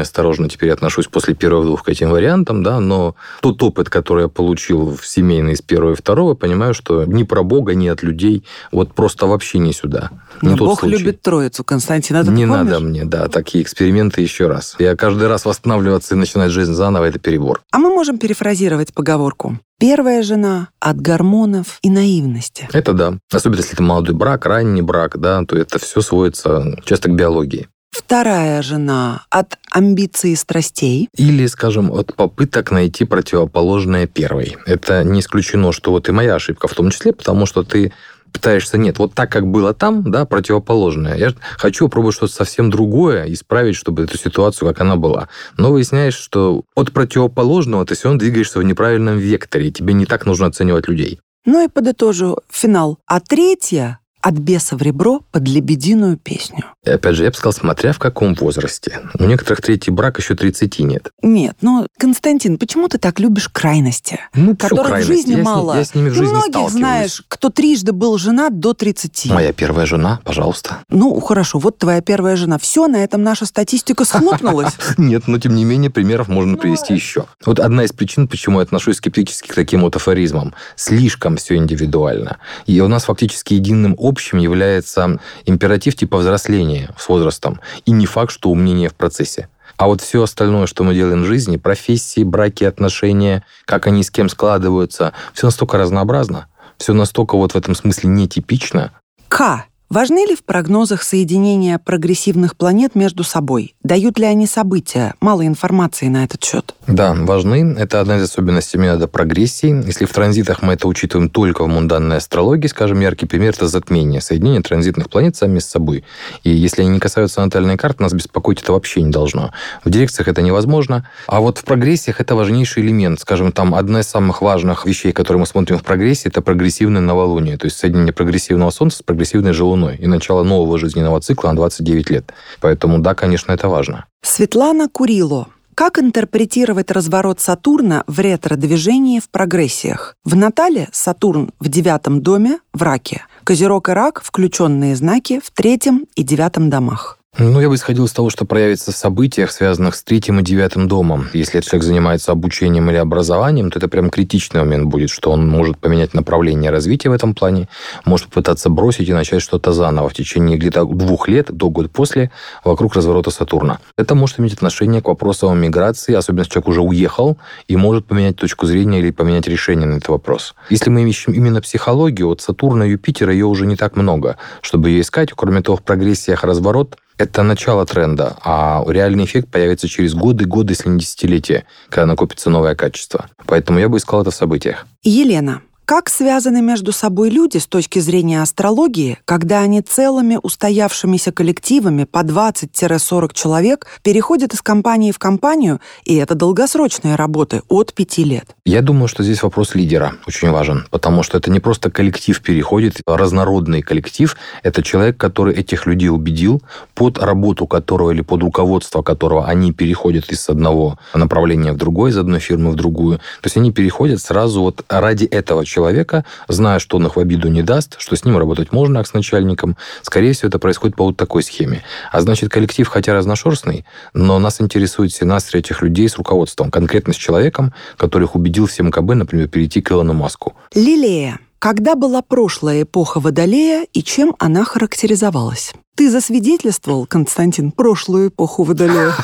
осторожно 0.00 0.48
теперь 0.48 0.70
отношусь 0.70 1.08
после 1.08 1.34
первых 1.34 1.66
двух 1.66 1.84
к 1.84 1.88
этим 1.90 2.10
вариантам, 2.10 2.62
да, 2.62 2.80
но 2.80 3.16
тот 3.42 3.62
опыт, 3.62 3.90
который 3.90 4.22
я 4.22 4.28
получил 4.28 4.96
в 4.96 5.06
семейной 5.06 5.52
из 5.52 5.60
первого 5.60 5.92
и 5.92 5.94
второго, 5.94 6.34
понимаю, 6.34 6.72
что 6.72 7.04
ни 7.04 7.22
про 7.22 7.42
Бога, 7.42 7.74
ни 7.76 7.88
от 7.88 8.02
людей, 8.02 8.44
вот 8.72 8.94
просто 8.94 9.26
вообще 9.26 9.58
не 9.58 9.72
сюда. 9.72 10.10
Не 10.42 10.50
но 10.50 10.56
Бог 10.56 10.80
случай. 10.80 10.96
любит 10.96 11.22
троицу, 11.22 11.64
Константин, 11.64 12.16
это 12.16 12.30
Не 12.30 12.46
надо 12.46 12.80
мне, 12.80 13.04
да, 13.04 13.28
такие 13.28 13.62
эксперименты 13.62 14.20
еще 14.20 14.48
раз. 14.48 14.76
Я 14.78 14.96
каждый 14.96 15.28
раз 15.28 15.44
восстанавливаться 15.44 16.14
и 16.14 16.18
начинать 16.18 16.50
жизнь 16.50 16.72
заново, 16.72 17.04
это 17.04 17.18
перебор. 17.18 17.62
А 17.70 17.78
мы 17.78 17.90
можем 17.90 18.18
перефразировать 18.18 18.92
поговорку. 18.92 19.58
Первая 19.78 20.22
жена 20.22 20.68
от 20.80 21.00
гормонов 21.00 21.78
и 21.82 21.90
наивности. 21.90 22.66
Это 22.72 22.94
да. 22.94 23.18
Особенно 23.30 23.58
если 23.58 23.74
это 23.74 23.82
молодой 23.82 24.14
брак, 24.14 24.46
ранний 24.46 24.80
брак, 24.82 25.18
да, 25.18 25.44
то 25.44 25.56
это 25.56 25.78
все 25.78 26.00
сводится 26.00 26.78
часто 26.84 27.10
к 27.10 27.14
биологии. 27.14 27.68
Вторая 27.98 28.62
жена 28.62 29.24
от 29.30 29.58
амбиций 29.70 30.32
и 30.32 30.36
страстей. 30.36 31.08
Или, 31.16 31.46
скажем, 31.46 31.90
от 31.90 32.14
попыток 32.14 32.70
найти 32.70 33.04
противоположное 33.04 34.06
первой. 34.06 34.56
Это 34.66 35.02
не 35.02 35.20
исключено, 35.20 35.72
что 35.72 35.90
вот 35.90 36.08
и 36.08 36.12
моя 36.12 36.34
ошибка 36.34 36.68
в 36.68 36.74
том 36.74 36.90
числе, 36.90 37.12
потому 37.12 37.46
что 37.46 37.62
ты 37.62 37.92
пытаешься, 38.32 38.76
нет, 38.76 38.98
вот 38.98 39.14
так, 39.14 39.32
как 39.32 39.46
было 39.46 39.72
там, 39.72 40.10
да, 40.10 40.26
противоположное. 40.26 41.16
Я 41.16 41.32
хочу 41.56 41.88
пробовать 41.88 42.16
что-то 42.16 42.34
совсем 42.34 42.70
другое, 42.70 43.32
исправить, 43.32 43.76
чтобы 43.76 44.04
эту 44.04 44.18
ситуацию, 44.18 44.68
как 44.68 44.80
она 44.82 44.96
была. 44.96 45.28
Но 45.56 45.72
выясняешь, 45.72 46.14
что 46.16 46.62
от 46.74 46.92
противоположного 46.92 47.86
ты 47.86 47.94
все 47.94 48.04
равно 48.04 48.18
двигаешься 48.18 48.58
в 48.58 48.62
неправильном 48.62 49.16
векторе, 49.16 49.68
и 49.68 49.72
тебе 49.72 49.94
не 49.94 50.04
так 50.04 50.26
нужно 50.26 50.46
оценивать 50.46 50.86
людей. 50.86 51.18
Ну 51.46 51.64
и 51.64 51.68
подытожу 51.68 52.38
финал. 52.50 52.98
А 53.06 53.20
третья 53.20 54.00
от 54.26 54.34
беса 54.34 54.76
в 54.76 54.82
ребро 54.82 55.20
под 55.30 55.46
лебединую 55.46 56.16
песню. 56.16 56.64
И 56.84 56.90
опять 56.90 57.14
же, 57.14 57.22
я 57.22 57.30
бы 57.30 57.36
сказал, 57.36 57.52
смотря 57.52 57.92
в 57.92 58.00
каком 58.00 58.34
возрасте. 58.34 59.00
У 59.20 59.24
некоторых 59.24 59.60
третий 59.60 59.92
брак 59.92 60.18
еще 60.18 60.34
30 60.34 60.80
нет. 60.80 61.10
Нет, 61.22 61.56
ну, 61.60 61.86
Константин, 61.96 62.58
почему 62.58 62.88
ты 62.88 62.98
так 62.98 63.20
любишь 63.20 63.48
крайности? 63.48 64.18
Ну, 64.34 64.56
которых 64.56 64.86
крайности? 64.86 65.12
в 65.12 65.14
жизни 65.14 65.36
я 65.36 65.44
мало. 65.44 65.74
С, 65.74 65.76
я 65.76 65.84
с 65.84 65.94
ними 65.94 66.08
в 66.08 66.14
жизни 66.14 66.32
Многих 66.32 66.50
сталкиваюсь. 66.50 66.72
знаешь, 66.72 67.22
кто 67.28 67.50
трижды 67.50 67.92
был 67.92 68.18
женат 68.18 68.58
до 68.58 68.74
30. 68.74 69.26
Моя 69.26 69.52
первая 69.52 69.86
жена, 69.86 70.20
пожалуйста. 70.24 70.78
Ну, 70.88 71.20
хорошо, 71.20 71.60
вот 71.60 71.78
твоя 71.78 72.00
первая 72.00 72.34
жена. 72.34 72.58
Все, 72.58 72.88
на 72.88 72.96
этом 72.96 73.22
наша 73.22 73.46
статистика 73.46 74.04
схлопнулась. 74.04 74.74
Нет, 74.96 75.28
но 75.28 75.38
тем 75.38 75.54
не 75.54 75.64
менее 75.64 75.90
примеров 75.90 76.26
можно 76.26 76.52
ну, 76.52 76.58
привести 76.58 76.94
еще. 76.94 77.26
Вот 77.44 77.60
одна 77.60 77.84
из 77.84 77.92
причин, 77.92 78.26
почему 78.26 78.58
я 78.58 78.64
отношусь 78.64 78.96
скептически 78.96 79.46
к 79.46 79.54
таким 79.54 79.82
вот 79.82 79.94
афоризмам. 79.94 80.52
Слишком 80.74 81.36
все 81.36 81.54
индивидуально. 81.54 82.38
И 82.66 82.80
у 82.80 82.88
нас 82.88 83.04
фактически 83.04 83.54
единым 83.54 83.94
общим 84.16 84.38
является 84.38 85.20
императив 85.44 85.94
типа 85.94 86.16
взросления 86.16 86.88
с 86.98 87.08
возрастом, 87.08 87.60
и 87.84 87.90
не 87.90 88.06
факт, 88.06 88.32
что 88.32 88.48
умнение 88.48 88.88
в 88.88 88.94
процессе. 88.94 89.48
А 89.76 89.88
вот 89.88 90.00
все 90.00 90.22
остальное, 90.22 90.66
что 90.66 90.84
мы 90.84 90.94
делаем 90.94 91.22
в 91.22 91.26
жизни, 91.26 91.58
профессии, 91.58 92.24
браки, 92.24 92.64
отношения, 92.64 93.44
как 93.66 93.86
они 93.86 94.02
с 94.02 94.10
кем 94.10 94.30
складываются, 94.30 95.12
все 95.34 95.48
настолько 95.48 95.76
разнообразно, 95.76 96.46
все 96.78 96.94
настолько 96.94 97.36
вот 97.36 97.52
в 97.52 97.56
этом 97.56 97.74
смысле 97.74 98.08
нетипично. 98.08 98.92
К. 99.28 99.66
Важны 99.88 100.26
ли 100.26 100.34
в 100.34 100.42
прогнозах 100.42 101.04
соединения 101.04 101.78
прогрессивных 101.78 102.56
планет 102.56 102.96
между 102.96 103.22
собой? 103.22 103.76
Дают 103.84 104.18
ли 104.18 104.24
они 104.24 104.48
события? 104.48 105.14
Мало 105.20 105.46
информации 105.46 106.08
на 106.08 106.24
этот 106.24 106.42
счет. 106.42 106.74
Да, 106.88 107.14
важны. 107.14 107.76
Это 107.78 108.00
одна 108.00 108.16
из 108.16 108.24
особенностей 108.24 108.78
метода 108.78 109.06
прогрессии. 109.06 109.86
Если 109.86 110.04
в 110.04 110.12
транзитах 110.12 110.62
мы 110.62 110.72
это 110.72 110.88
учитываем 110.88 111.30
только 111.30 111.62
в 111.62 111.68
мунданной 111.68 112.16
астрологии, 112.16 112.66
скажем, 112.66 112.98
яркий 112.98 113.26
пример– 113.26 113.54
это 113.56 113.68
затмение, 113.68 114.20
соединение 114.20 114.60
транзитных 114.60 115.08
планет 115.08 115.36
сами 115.36 115.60
с 115.60 115.66
собой. 115.66 116.02
И 116.42 116.50
если 116.50 116.82
они 116.82 116.90
не 116.90 116.98
касаются 116.98 117.40
натальной 117.40 117.76
карты, 117.76 118.02
нас 118.02 118.12
беспокоить 118.12 118.62
это 118.62 118.72
вообще 118.72 119.02
не 119.02 119.12
должно. 119.12 119.52
В 119.84 119.90
дирекциях 119.90 120.26
это 120.26 120.42
невозможно. 120.42 121.08
А 121.28 121.40
вот 121.40 121.58
в 121.58 121.64
прогрессиях 121.64 122.20
это 122.20 122.34
важнейший 122.34 122.82
элемент. 122.82 123.20
Скажем, 123.20 123.52
там 123.52 123.72
одна 123.72 124.00
из 124.00 124.08
самых 124.08 124.42
важных 124.42 124.84
вещей, 124.84 125.12
которые 125.12 125.40
мы 125.40 125.46
смотрим 125.46 125.78
в 125.78 125.84
прогрессии, 125.84 126.26
это 126.26 126.42
прогрессивное 126.42 127.00
новолуние, 127.00 127.56
то 127.56 127.66
есть 127.66 127.78
соединение 127.78 128.12
прогрессивного 128.12 128.70
Солнца 128.70 128.98
с 128.98 129.02
прогрессивной 129.02 129.52
же 129.52 129.64
Луной 129.76 129.96
и 129.96 130.06
начало 130.06 130.42
нового 130.42 130.78
жизненного 130.78 131.20
цикла 131.20 131.50
на 131.50 131.56
29 131.56 132.10
лет. 132.10 132.32
Поэтому 132.60 132.98
да, 132.98 133.14
конечно, 133.14 133.52
это 133.52 133.68
важно. 133.68 134.06
Светлана 134.22 134.88
Курило. 134.88 135.48
Как 135.74 135.98
интерпретировать 135.98 136.90
разворот 136.90 137.40
Сатурна 137.40 138.02
в 138.06 138.18
ретро-движении 138.18 139.20
в 139.20 139.28
прогрессиях? 139.28 140.16
В 140.24 140.34
Натале 140.34 140.88
Сатурн 140.90 141.50
в 141.60 141.68
девятом 141.68 142.22
доме 142.22 142.60
в 142.72 142.82
раке. 142.82 143.26
Козерог 143.44 143.90
и 143.90 143.92
рак– 143.92 144.22
включенные 144.24 144.96
знаки 144.96 145.38
в 145.44 145.50
третьем 145.50 146.06
и 146.14 146.22
девятом 146.22 146.70
домах. 146.70 147.18
Ну, 147.38 147.60
я 147.60 147.68
бы 147.68 147.74
исходил 147.74 148.06
из 148.06 148.12
того, 148.12 148.30
что 148.30 148.46
проявится 148.46 148.92
в 148.92 148.96
событиях, 148.96 149.52
связанных 149.52 149.94
с 149.94 150.02
третьим 150.02 150.40
и 150.40 150.42
девятым 150.42 150.88
домом. 150.88 151.28
Если 151.34 151.60
человек 151.60 151.84
занимается 151.84 152.32
обучением 152.32 152.88
или 152.88 152.96
образованием, 152.96 153.70
то 153.70 153.78
это 153.78 153.88
прям 153.88 154.08
критичный 154.08 154.60
момент 154.60 154.86
будет, 154.86 155.10
что 155.10 155.32
он 155.32 155.46
может 155.46 155.76
поменять 155.76 156.14
направление 156.14 156.70
развития 156.70 157.10
в 157.10 157.12
этом 157.12 157.34
плане, 157.34 157.68
может 158.06 158.28
попытаться 158.28 158.70
бросить 158.70 159.10
и 159.10 159.12
начать 159.12 159.42
что-то 159.42 159.74
заново 159.74 160.08
в 160.08 160.14
течение 160.14 160.56
где-то 160.56 160.86
двух 160.86 161.28
лет 161.28 161.54
до 161.54 161.68
года 161.68 161.90
после 161.90 162.30
вокруг 162.64 162.94
разворота 162.94 163.30
Сатурна. 163.30 163.80
Это 163.98 164.14
может 164.14 164.40
иметь 164.40 164.54
отношение 164.54 165.02
к 165.02 165.08
вопросам 165.08 165.50
о 165.50 165.54
миграции, 165.54 166.14
особенно 166.14 166.40
если 166.40 166.52
человек 166.52 166.68
уже 166.68 166.80
уехал 166.80 167.36
и 167.68 167.76
может 167.76 168.06
поменять 168.06 168.36
точку 168.36 168.64
зрения 168.64 169.00
или 169.00 169.10
поменять 169.10 169.46
решение 169.46 169.86
на 169.86 169.96
этот 169.96 170.08
вопрос. 170.08 170.54
Если 170.70 170.88
мы 170.88 171.06
ищем 171.06 171.34
именно 171.34 171.60
психологию, 171.60 172.30
от 172.30 172.40
Сатурна 172.40 172.86
и 172.86 172.92
Юпитера 172.92 173.30
ее 173.30 173.44
уже 173.44 173.66
не 173.66 173.76
так 173.76 173.94
много, 173.94 174.38
чтобы 174.62 174.88
ее 174.88 175.02
искать. 175.02 175.32
Кроме 175.36 175.60
того, 175.60 175.76
в 175.76 175.82
прогрессиях 175.82 176.42
разворот 176.42 176.96
это 177.18 177.42
начало 177.42 177.86
тренда, 177.86 178.36
а 178.42 178.84
реальный 178.86 179.24
эффект 179.24 179.50
появится 179.50 179.88
через 179.88 180.14
годы, 180.14 180.44
годы, 180.44 180.72
если 180.72 180.88
не 180.88 180.98
десятилетия, 180.98 181.64
когда 181.88 182.06
накопится 182.06 182.50
новое 182.50 182.74
качество. 182.74 183.28
Поэтому 183.46 183.78
я 183.78 183.88
бы 183.88 183.98
искал 183.98 184.22
это 184.22 184.30
в 184.30 184.34
событиях. 184.34 184.86
Елена, 185.02 185.62
Как 185.88 186.08
связаны 186.08 186.62
между 186.62 186.90
собой 186.90 187.30
люди 187.30 187.58
с 187.58 187.66
точки 187.68 188.00
зрения 188.00 188.42
астрологии, 188.42 189.18
когда 189.24 189.60
они 189.60 189.82
целыми 189.82 190.36
устоявшимися 190.42 191.30
коллективами 191.30 192.02
по 192.02 192.24
20-40 192.24 193.32
человек 193.32 193.86
переходят 194.02 194.52
из 194.52 194.62
компании 194.62 195.12
в 195.12 195.20
компанию, 195.20 195.80
и 196.04 196.16
это 196.16 196.34
долгосрочные 196.34 197.14
работы 197.14 197.62
от 197.68 197.94
5 197.94 198.18
лет? 198.18 198.56
Я 198.64 198.82
думаю, 198.82 199.06
что 199.06 199.22
здесь 199.22 199.44
вопрос 199.44 199.76
лидера 199.76 200.14
очень 200.26 200.50
важен, 200.50 200.88
потому 200.90 201.22
что 201.22 201.38
это 201.38 201.52
не 201.52 201.60
просто 201.60 201.88
коллектив 201.88 202.42
переходит, 202.42 202.96
а 203.06 203.16
разнородный 203.16 203.80
коллектив. 203.80 204.36
Это 204.64 204.82
человек, 204.82 205.16
который 205.16 205.54
этих 205.54 205.86
людей 205.86 206.08
убедил, 206.08 206.62
под 206.94 207.18
работу 207.18 207.68
которого 207.68 208.10
или 208.10 208.22
под 208.22 208.42
руководство 208.42 209.02
которого 209.02 209.46
они 209.46 209.72
переходят 209.72 210.32
из 210.32 210.48
одного 210.48 210.98
направления 211.14 211.70
в 211.70 211.76
другое, 211.76 212.10
из 212.10 212.18
одной 212.18 212.40
фирмы 212.40 212.72
в 212.72 212.74
другую. 212.74 213.18
То 213.18 213.44
есть 213.44 213.56
они 213.56 213.70
переходят 213.70 214.20
сразу 214.20 214.62
вот 214.62 214.84
ради 214.88 215.26
этого 215.26 215.64
человека 215.64 215.75
человека, 215.76 216.24
зная, 216.48 216.78
что 216.78 216.96
он 216.96 217.06
их 217.06 217.16
в 217.16 217.20
обиду 217.20 217.48
не 217.48 217.62
даст, 217.62 217.96
что 217.98 218.16
с 218.16 218.24
ним 218.24 218.38
работать 218.38 218.72
можно, 218.72 219.00
как 219.00 219.06
с 219.06 219.12
начальником. 219.12 219.76
Скорее 220.02 220.32
всего, 220.32 220.48
это 220.48 220.58
происходит 220.58 220.96
по 220.96 221.04
вот 221.04 221.16
такой 221.18 221.42
схеме. 221.42 221.82
А 222.10 222.20
значит, 222.22 222.50
коллектив, 222.50 222.88
хотя 222.88 223.12
разношерстный, 223.12 223.84
но 224.14 224.38
нас 224.38 224.60
интересует 224.60 225.12
синастрия 225.12 225.60
этих 225.60 225.82
людей 225.82 226.08
с 226.08 226.16
руководством, 226.16 226.70
конкретно 226.70 227.12
с 227.12 227.16
человеком, 227.16 227.74
который 227.98 228.24
их 228.24 228.34
убедил 228.34 228.66
в 228.66 228.78
МКБ, 228.78 229.14
например, 229.14 229.48
перейти 229.48 229.82
к 229.82 229.92
Илону 229.92 230.14
Маску. 230.14 230.54
Лилея. 230.74 231.38
Когда 231.58 231.94
была 231.94 232.22
прошлая 232.22 232.82
эпоха 232.82 233.20
Водолея 233.20 233.86
и 233.92 234.02
чем 234.02 234.34
она 234.38 234.64
характеризовалась? 234.64 235.74
Ты 235.96 236.10
засвидетельствовал, 236.10 237.06
Константин, 237.06 237.72
прошлую 237.72 238.28
эпоху 238.28 238.64
Водолея? 238.64 239.14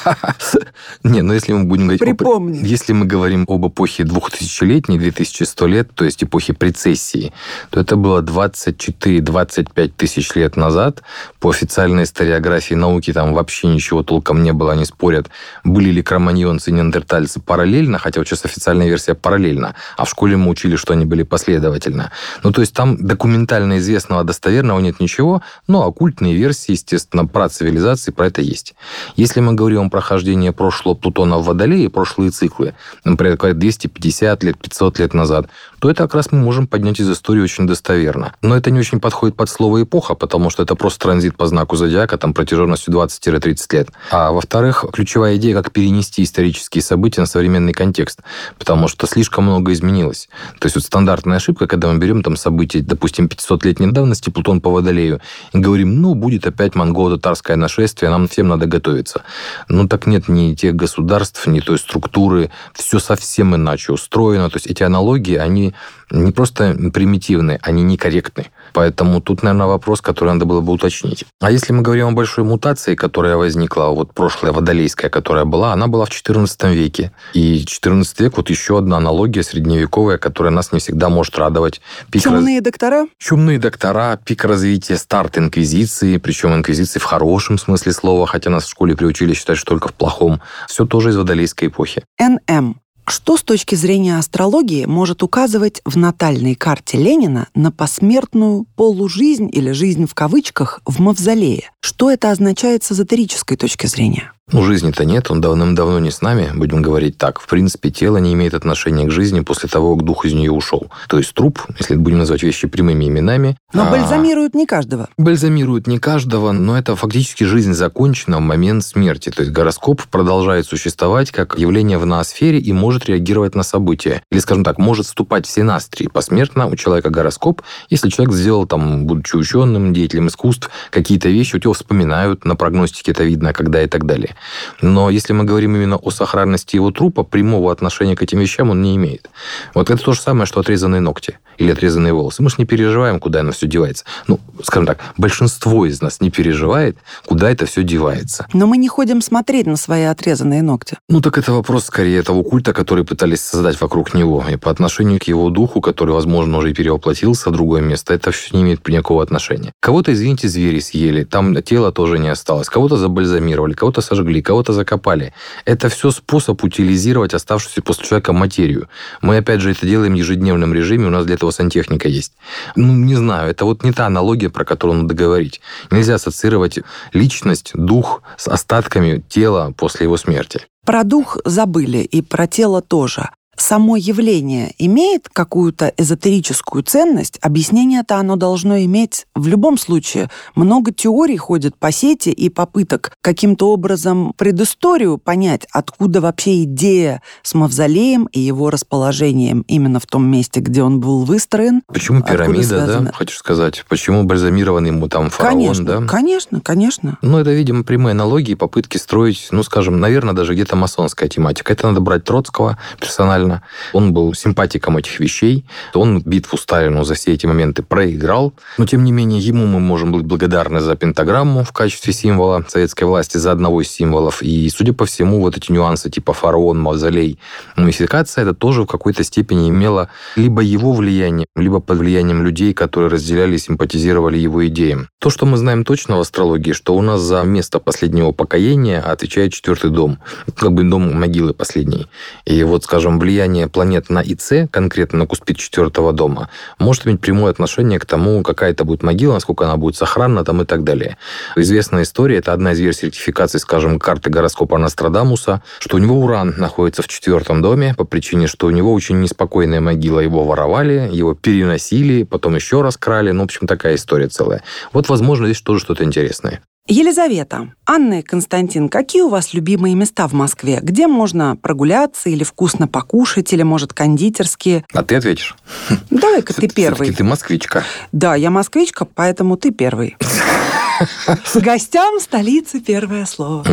Не, 1.05 1.21
ну 1.21 1.35
если 1.35 1.52
мы 1.52 1.64
будем 1.64 1.83
говорить... 1.83 2.00
Припомни. 2.00 2.67
Если 2.67 2.95
мы 2.95 3.05
говорим 3.05 3.45
об 3.47 3.67
эпохе 3.67 4.05
двухтысячелетней, 4.05 4.99
2100 4.99 5.67
лет, 5.67 5.91
то 5.95 6.07
есть 6.07 6.25
эпохе 6.25 6.55
прецессии, 6.55 7.35
то 7.69 7.79
это 7.79 7.97
было 7.97 8.23
24-25 8.23 9.93
тысяч 9.95 10.35
лет 10.35 10.57
назад. 10.57 11.02
По 11.41 11.50
официальной 11.50 12.05
историографии 12.05 12.73
науки 12.73 13.12
там 13.12 13.35
вообще 13.35 13.69
ничего 13.69 14.02
толком 14.02 14.43
не 14.43 14.55
было, 14.55 14.73
они 14.73 14.87
спорят, 14.87 15.29
были 15.64 15.91
ли 15.91 16.02
кроманьонцы 16.02 16.71
и 16.71 16.73
неандертальцы 16.73 17.38
параллельно, 17.41 17.99
хотя 17.99 18.21
вот 18.21 18.29
сейчас 18.29 18.47
официальная 18.47 18.88
версия 18.88 19.12
параллельно, 19.14 19.75
а 19.99 20.07
в 20.07 20.09
школе 20.09 20.38
мы 20.38 20.49
учили, 20.49 20.76
что 20.76 20.95
они 20.95 21.05
были 21.05 21.23
последовательно. 21.23 22.12
Ну, 22.43 22.50
то 22.50 22.62
есть 22.62 22.73
там 22.73 22.97
документально 22.97 23.76
известного 23.76 24.25
достоверного 24.25 24.81
нет 24.81 24.99
ничего, 24.99 25.43
но 25.67 25.87
оккультные 25.87 26.35
версии 26.35 26.62
версии, 26.62 26.73
естественно, 26.73 27.26
про 27.26 27.49
цивилизации, 27.49 28.12
про 28.12 28.26
это 28.26 28.42
есть. 28.42 28.75
Если 29.16 29.40
мы 29.40 29.54
говорим 29.54 29.87
о 29.87 29.90
прохождении 29.90 30.50
прошлого 30.50 30.95
Плутона 30.95 31.38
в 31.38 31.45
Водолее, 31.45 31.88
прошлые 31.88 32.31
циклы, 32.31 32.75
например, 33.04 33.37
250 33.37 34.45
лет, 34.45 34.59
500 34.59 34.99
лет 34.99 35.14
назад, 35.14 35.49
то 35.82 35.90
это 35.90 36.04
как 36.04 36.14
раз 36.14 36.30
мы 36.30 36.38
можем 36.38 36.68
поднять 36.68 37.00
из 37.00 37.10
истории 37.10 37.40
очень 37.42 37.66
достоверно. 37.66 38.34
Но 38.40 38.56
это 38.56 38.70
не 38.70 38.78
очень 38.78 39.00
подходит 39.00 39.34
под 39.34 39.50
слово 39.50 39.82
«эпоха», 39.82 40.14
потому 40.14 40.48
что 40.48 40.62
это 40.62 40.76
просто 40.76 41.00
транзит 41.00 41.36
по 41.36 41.48
знаку 41.48 41.74
зодиака, 41.74 42.16
там 42.18 42.34
протяженностью 42.34 42.94
20-30 42.94 43.56
лет. 43.72 43.88
А 44.12 44.30
во-вторых, 44.30 44.84
ключевая 44.92 45.38
идея, 45.38 45.56
как 45.56 45.72
перенести 45.72 46.22
исторические 46.22 46.82
события 46.82 47.22
на 47.22 47.26
современный 47.26 47.72
контекст, 47.72 48.20
потому 48.60 48.86
что 48.86 49.08
слишком 49.08 49.42
много 49.46 49.72
изменилось. 49.72 50.28
То 50.60 50.66
есть 50.66 50.76
вот 50.76 50.84
стандартная 50.84 51.38
ошибка, 51.38 51.66
когда 51.66 51.88
мы 51.88 51.98
берем 51.98 52.22
там 52.22 52.36
события, 52.36 52.78
допустим, 52.78 53.26
500-летней 53.26 53.90
давности, 53.90 54.30
Плутон 54.30 54.60
по 54.60 54.70
Водолею, 54.70 55.20
и 55.52 55.58
говорим, 55.58 56.00
ну, 56.00 56.14
будет 56.14 56.46
опять 56.46 56.76
монголо-татарское 56.76 57.56
нашествие, 57.56 58.08
нам 58.08 58.28
всем 58.28 58.46
надо 58.46 58.66
готовиться. 58.66 59.22
Ну, 59.66 59.88
так 59.88 60.06
нет 60.06 60.28
ни 60.28 60.54
тех 60.54 60.76
государств, 60.76 61.44
ни 61.48 61.58
той 61.58 61.76
структуры, 61.76 62.52
все 62.72 63.00
совсем 63.00 63.56
иначе 63.56 63.90
устроено. 63.90 64.48
То 64.48 64.58
есть 64.58 64.68
эти 64.68 64.84
аналогии, 64.84 65.34
они 65.34 65.72
не 66.11 66.33
просто 66.33 66.76
примитивны, 66.93 67.59
они 67.62 67.83
некорректны. 67.83 68.50
Поэтому 68.73 69.21
тут, 69.21 69.43
наверное, 69.43 69.67
вопрос, 69.67 70.00
который 70.00 70.33
надо 70.33 70.45
было 70.45 70.61
бы 70.61 70.73
уточнить. 70.73 71.25
А 71.41 71.50
если 71.50 71.73
мы 71.73 71.83
говорим 71.83 72.09
о 72.09 72.12
большой 72.12 72.45
мутации, 72.45 72.95
которая 72.95 73.37
возникла, 73.37 73.87
вот 73.88 74.14
прошлая 74.14 74.52
водолейская, 74.52 75.11
которая 75.11 75.45
была, 75.45 75.73
она 75.73 75.87
была 75.87 76.05
в 76.05 76.11
XIV 76.11 76.75
веке. 76.75 77.12
И 77.35 77.64
XIV 77.64 78.05
век, 78.19 78.37
вот 78.37 78.50
еще 78.50 78.79
одна 78.79 78.99
аналогия 78.99 79.43
средневековая, 79.43 80.19
которая 80.19 80.52
нас 80.52 80.73
не 80.73 80.79
всегда 80.79 81.09
может 81.09 81.38
радовать. 81.38 81.81
Пик 82.11 82.23
Чумные 82.23 82.59
раз... 82.59 82.64
доктора? 82.64 83.07
Чумные 83.19 83.59
доктора, 83.59 84.19
пик 84.25 84.45
развития, 84.45 84.97
старт 84.97 85.38
инквизиции, 85.38 86.19
причем 86.19 86.55
инквизиции 86.55 86.99
в 86.99 87.05
хорошем 87.05 87.59
смысле 87.59 87.93
слова, 87.93 88.26
хотя 88.26 88.50
нас 88.50 88.64
в 88.64 88.71
школе 88.71 88.97
приучили 88.97 89.35
считать, 89.35 89.59
что 89.59 89.73
только 89.73 89.88
в 89.88 89.95
плохом. 89.95 90.41
Все 90.69 90.87
тоже 90.87 91.11
из 91.11 91.17
водолейской 91.17 91.69
эпохи. 91.69 92.02
НМ. 92.21 92.76
Что 93.06 93.37
с 93.37 93.42
точки 93.42 93.75
зрения 93.75 94.18
астрологии 94.18 94.85
может 94.85 95.23
указывать 95.23 95.82
в 95.85 95.97
натальной 95.97 96.54
карте 96.54 96.99
Ленина 96.99 97.49
на 97.54 97.73
посмертную 97.73 98.66
полужизнь 98.76 99.50
или 99.52 99.73
жизнь 99.73 100.06
в 100.06 100.14
кавычках 100.14 100.80
в 100.87 101.00
мавзолее? 101.00 101.71
Что 101.80 102.11
это 102.11 102.30
означает 102.30 102.85
с 102.85 102.92
эзотерической 102.92 103.56
точки 103.56 103.87
зрения? 103.87 104.32
Ну, 104.50 104.62
жизни-то 104.64 105.04
нет, 105.04 105.30
он 105.30 105.40
давным-давно 105.40 105.99
не 106.00 106.11
с 106.11 106.20
нами, 106.20 106.50
будем 106.54 106.82
говорить 106.82 107.16
так. 107.16 107.40
В 107.40 107.46
принципе, 107.46 107.90
тело 107.90 108.16
не 108.18 108.34
имеет 108.34 108.54
отношения 108.54 109.06
к 109.06 109.11
жизни 109.11 109.40
после 109.40 109.68
того, 109.68 109.94
как 109.94 110.04
дух 110.04 110.26
из 110.26 110.34
нее 110.34 110.50
ушел. 110.50 110.90
То 111.08 111.18
есть 111.18 111.32
труп, 111.32 111.61
если 111.78 111.94
будем 111.94 112.18
называть 112.18 112.42
вещи 112.42 112.66
прямыми 112.66 113.06
именами. 113.06 113.56
Но 113.72 113.87
а... 113.87 113.90
бальзамируют 113.90 114.54
не 114.54 114.66
каждого. 114.66 115.08
Бальзамируют 115.16 115.87
не 115.87 115.99
каждого, 115.99 116.52
но 116.52 116.76
это 116.76 116.96
фактически 116.96 117.44
жизнь 117.44 117.72
закончена 117.72 118.38
в 118.38 118.40
момент 118.40 118.84
смерти. 118.84 119.30
То 119.30 119.42
есть 119.42 119.52
гороскоп 119.52 120.02
продолжает 120.11 120.66
существовать 120.66 121.30
как 121.30 121.56
явление 121.56 121.96
в 121.96 122.04
ноосфере 122.04 122.58
и 122.58 122.72
может 122.72 123.06
реагировать 123.06 123.54
на 123.54 123.62
события. 123.62 124.22
Или, 124.30 124.40
скажем 124.40 124.64
так, 124.64 124.78
может 124.78 125.06
вступать 125.06 125.46
в 125.46 125.50
синастрии 125.50 126.08
посмертно 126.08 126.66
у 126.66 126.76
человека 126.76 127.11
гороскоп, 127.11 127.62
если 127.88 128.11
человек 128.11 128.34
сделал, 128.34 128.66
там, 128.66 129.06
будучи 129.06 129.37
ученым, 129.37 129.94
деятелем 129.94 130.26
искусств, 130.26 130.68
какие-то 130.90 131.28
вещи, 131.28 131.56
у 131.56 131.58
него 131.58 131.72
вспоминают, 131.72 132.44
на 132.44 132.56
прогностике 132.56 133.12
это 133.12 133.25
видно, 133.25 133.52
когда 133.52 133.82
и 133.82 133.87
так 133.87 134.04
далее. 134.04 134.31
Но 134.80 135.10
если 135.10 135.32
мы 135.32 135.44
говорим 135.44 135.76
именно 135.76 135.96
о 135.96 136.10
сохранности 136.10 136.76
его 136.76 136.90
трупа, 136.90 137.22
прямого 137.22 137.72
отношения 137.72 138.16
к 138.16 138.22
этим 138.22 138.38
вещам 138.38 138.70
он 138.70 138.82
не 138.82 138.96
имеет. 138.96 139.28
Вот 139.74 139.90
это 139.90 140.02
то 140.02 140.12
же 140.12 140.20
самое, 140.20 140.46
что 140.46 140.60
отрезанные 140.60 141.00
ногти 141.00 141.38
или 141.58 141.70
отрезанные 141.70 142.12
волосы. 142.12 142.42
Мы 142.42 142.50
же 142.50 142.56
не 142.58 142.64
переживаем, 142.64 143.20
куда 143.20 143.40
оно 143.40 143.52
все 143.52 143.66
девается. 143.66 144.04
Ну, 144.26 144.40
скажем 144.62 144.86
так, 144.86 144.99
большинство 145.16 145.86
из 145.86 146.00
нас 146.00 146.21
не 146.21 146.30
переживает, 146.30 146.97
куда 147.26 147.50
это 147.50 147.66
все 147.66 147.82
девается. 147.82 148.47
Но 148.52 148.66
мы 148.66 148.76
не 148.76 148.88
ходим 148.88 149.21
смотреть 149.21 149.66
на 149.66 149.76
свои 149.76 150.04
отрезанные 150.04 150.62
ногти. 150.62 150.97
Ну, 151.08 151.21
так 151.21 151.38
это 151.38 151.52
вопрос 151.52 151.84
скорее 151.84 152.23
того 152.23 152.42
культа, 152.42 152.73
который 152.73 153.04
пытались 153.04 153.40
создать 153.40 153.80
вокруг 153.80 154.14
него. 154.14 154.45
И 154.50 154.56
по 154.56 154.71
отношению 154.71 155.21
к 155.21 155.25
его 155.25 155.50
духу, 155.50 155.80
который, 155.80 156.12
возможно, 156.14 156.58
уже 156.58 156.71
и 156.71 156.75
перевоплотился 156.75 157.50
в 157.50 157.52
другое 157.52 157.82
место, 157.82 158.14
это 158.14 158.30
все 158.30 158.56
не 158.56 158.62
имеет 158.62 158.86
никакого 158.88 159.23
отношения. 159.23 159.73
Кого-то, 159.80 160.12
извините, 160.12 160.49
звери 160.49 160.80
съели, 160.80 161.25
там 161.25 161.60
тело 161.62 161.92
тоже 161.92 162.18
не 162.18 162.28
осталось. 162.28 162.68
Кого-то 162.68 162.97
забальзамировали, 162.97 163.75
кого-то 163.75 164.00
сожгли, 164.00 164.22
кого-то 164.43 164.73
закопали. 164.73 165.32
Это 165.65 165.89
все 165.89 166.11
способ 166.11 166.63
утилизировать 166.63 167.35
оставшуюся 167.35 167.82
после 167.82 168.06
человека 168.06 168.32
материю. 168.32 168.89
Мы, 169.21 169.39
опять 169.39 169.61
же, 169.61 169.73
это 169.73 169.87
делаем 169.87 170.15
в 170.15 170.17
ежедневном 170.17 170.73
режиме, 170.75 171.06
у 171.06 171.11
нас 171.11 171.25
для 171.25 171.35
этого 171.35 171.50
сантехника 171.50 172.08
есть. 172.08 172.32
Ну, 172.76 172.95
не 172.95 173.15
знаю, 173.15 173.50
это 173.50 173.65
вот 173.65 173.85
не 173.85 173.93
та 173.93 174.06
аналогия, 174.06 174.50
про 174.50 174.65
которую 174.65 175.02
надо 175.02 175.15
говорить. 175.15 175.61
Нельзя 175.91 176.15
ассоциировать 176.15 176.78
личность, 177.13 177.73
дух 177.75 178.23
с 178.37 178.49
остатками 178.49 179.23
тела 179.28 179.75
после 179.76 180.04
его 180.04 180.17
смерти. 180.17 180.61
Про 180.85 181.04
дух 181.04 181.39
забыли 181.45 181.99
и 181.99 182.23
про 182.23 182.47
тело 182.47 182.82
тоже 182.82 183.30
само 183.62 183.96
явление 183.96 184.75
имеет 184.78 185.28
какую-то 185.28 185.92
эзотерическую 185.96 186.82
ценность, 186.82 187.38
объяснение-то 187.40 188.16
оно 188.16 188.36
должно 188.36 188.78
иметь 188.80 189.26
в 189.34 189.46
любом 189.46 189.78
случае. 189.78 190.28
Много 190.54 190.92
теорий 190.92 191.36
ходит 191.36 191.76
по 191.76 191.92
сети 191.92 192.30
и 192.30 192.48
попыток 192.48 193.12
каким-то 193.20 193.70
образом 193.70 194.34
предысторию 194.36 195.18
понять, 195.18 195.66
откуда 195.70 196.20
вообще 196.20 196.64
идея 196.64 197.22
с 197.42 197.54
мавзолеем 197.54 198.26
и 198.32 198.40
его 198.40 198.68
расположением 198.68 199.64
именно 199.68 200.00
в 200.00 200.06
том 200.06 200.26
месте, 200.26 200.60
где 200.60 200.82
он 200.82 201.00
был 201.00 201.25
выстроен. 201.25 201.82
Почему 201.86 202.22
пирамида, 202.22 202.86
да, 202.86 203.12
хочешь 203.12 203.38
сказать? 203.38 203.84
Почему 203.88 204.25
бальзамированный 204.25 204.88
ему 204.88 205.08
там 205.08 205.30
фараон, 205.30 205.52
конечно, 205.52 205.84
да? 205.84 206.06
Конечно, 206.06 206.60
конечно. 206.60 207.18
Ну, 207.22 207.38
это, 207.38 207.52
видимо, 207.52 207.84
прямые 207.84 208.12
аналогии, 208.12 208.54
попытки 208.54 208.96
строить, 208.96 209.48
ну, 209.52 209.62
скажем, 209.62 210.00
наверное, 210.00 210.34
даже 210.34 210.54
где-то 210.54 210.75
масонская 210.75 211.28
тематика. 211.28 211.72
Это 211.72 211.86
надо 211.86 212.00
брать 212.00 212.25
Троцкого 212.25 212.78
персонально, 212.98 213.51
Сталина. 213.52 213.62
Он 213.93 214.12
был 214.12 214.34
симпатиком 214.34 214.97
этих 214.97 215.21
вещей. 215.21 215.65
Он 215.95 216.23
битву 216.23 216.56
Сталину 216.56 217.04
за 217.04 217.15
все 217.15 217.32
эти 217.32 217.47
моменты 217.47 217.82
проиграл. 217.82 218.54
Но, 218.78 218.86
тем 218.86 219.04
не 219.04 219.12
менее, 219.12 219.41
ему 219.41 219.67
мы 219.67 219.80
можем 219.80 220.12
быть 220.12 220.25
благодарны 220.25 220.80
за 220.80 220.95
пентаграмму 220.95 221.65
в 221.65 221.73
качестве 221.73 222.12
символа 222.12 222.65
советской 222.69 223.04
власти, 223.04 223.38
за 223.38 223.52
одного 223.52 223.82
из 223.82 223.91
символов. 223.91 224.43
И, 224.43 224.69
судя 224.71 224.93
по 224.93 225.04
всему, 225.04 225.41
вот 225.41 225.56
эти 225.56 225.73
нюансы 225.73 226.10
типа 226.10 226.32
фараон, 226.32 226.80
мавзолей, 226.80 227.38
мумификация, 227.76 228.43
это 228.43 228.54
тоже 228.54 228.82
в 228.82 228.86
какой-то 228.86 229.25
степени 229.25 229.69
имело 229.69 230.08
либо 230.36 230.62
его 230.62 230.93
влияние, 230.93 231.47
либо 231.56 231.80
под 231.80 231.99
влиянием 231.99 232.43
людей, 232.45 232.73
которые 232.73 233.10
разделяли 233.10 233.56
и 233.56 233.58
симпатизировали 233.58 234.38
его 234.38 234.67
идеям. 234.67 235.08
То, 235.19 235.30
что 235.30 235.47
мы 235.47 235.56
знаем 235.56 235.84
точно 235.84 236.17
в 236.17 236.21
астрологии, 236.21 236.73
что 236.73 236.95
у 236.95 237.02
нас 237.02 237.21
за 237.21 237.43
место 237.43 237.78
последнего 237.78 238.32
покоения 238.32 238.99
отвечает 238.99 239.52
четвертый 239.52 239.91
дом, 239.91 240.19
как 240.56 240.73
бы 240.73 240.82
дом 240.84 241.12
могилы 241.15 241.54
последней. 241.54 242.06
И 242.45 242.62
вот, 242.65 242.84
скажем, 242.84 243.19
влияние 243.19 243.42
влияние 243.43 243.67
планет 243.67 244.09
на 244.09 244.23
ИЦ, 244.23 244.69
конкретно 244.71 245.21
на 245.21 245.26
Куспит 245.26 245.57
четвертого 245.57 246.13
дома, 246.13 246.49
может 246.78 247.07
иметь 247.07 247.21
прямое 247.21 247.50
отношение 247.50 247.99
к 247.99 248.07
тому, 248.07 248.43
какая 248.43 248.71
это 248.71 248.85
будет 248.85 249.02
могила, 249.02 249.35
насколько 249.35 249.65
она 249.65 249.76
будет 249.76 249.97
сохранна 249.97 250.45
там 250.45 250.63
и 250.63 250.65
так 250.65 250.85
далее. 250.85 251.17
Известная 251.57 252.05
история, 252.05 252.37
это 252.37 252.52
одна 252.52 252.73
из 252.73 252.78
версий 252.78 253.07
ректификации, 253.07 253.59
скажем, 253.59 253.99
карты 253.99 254.31
гороскопа 254.31 254.78
Нострадамуса, 254.78 255.63
что 255.81 255.97
у 255.97 255.99
него 255.99 256.21
уран 256.21 256.55
находится 256.57 257.02
в 257.02 257.09
четвертом 257.09 257.63
доме 257.63 257.95
по 257.97 258.05
причине, 258.05 258.47
что 258.47 258.69
у 258.69 258.71
него 258.71 258.93
очень 258.93 259.21
неспокойная 259.21 259.81
могила, 259.81 260.21
его 260.21 260.45
воровали, 260.45 261.11
его 261.13 261.35
переносили, 261.35 262.23
потом 262.23 262.55
еще 262.55 262.83
раз 262.83 262.97
крали, 262.97 263.33
ну, 263.33 263.43
в 263.43 263.45
общем, 263.47 263.67
такая 263.67 263.97
история 263.97 264.28
целая. 264.28 264.63
Вот, 264.93 265.09
возможно, 265.09 265.47
здесь 265.47 265.63
тоже 265.63 265.81
что-то 265.81 266.05
интересное. 266.05 266.61
Елизавета, 266.88 267.73
Анна 267.86 268.18
и 268.18 268.23
Константин, 268.23 268.88
какие 268.88 269.23
у 269.23 269.28
вас 269.28 269.54
любимые 269.54 269.95
места 269.95 270.26
в 270.26 270.32
Москве? 270.32 270.80
Где 270.82 271.06
можно 271.06 271.54
прогуляться 271.54 272.28
или 272.28 272.42
вкусно 272.42 272.88
покушать, 272.88 273.52
или, 273.52 273.62
может, 273.62 273.92
кондитерские? 273.92 274.84
А 274.92 275.04
ты 275.04 275.14
ответишь? 275.14 275.54
Давай-ка 276.10 276.52
ты 276.52 276.68
первый. 276.68 277.12
Ты 277.12 277.23
москвичка. 277.23 277.84
Да, 278.10 278.34
я 278.34 278.50
москвичка, 278.50 279.04
поэтому 279.04 279.56
ты 279.56 279.71
первый. 279.71 280.16
Гостям 281.54 282.18
столицы 282.21 282.80
первое 282.80 283.26
слово. 283.26 283.64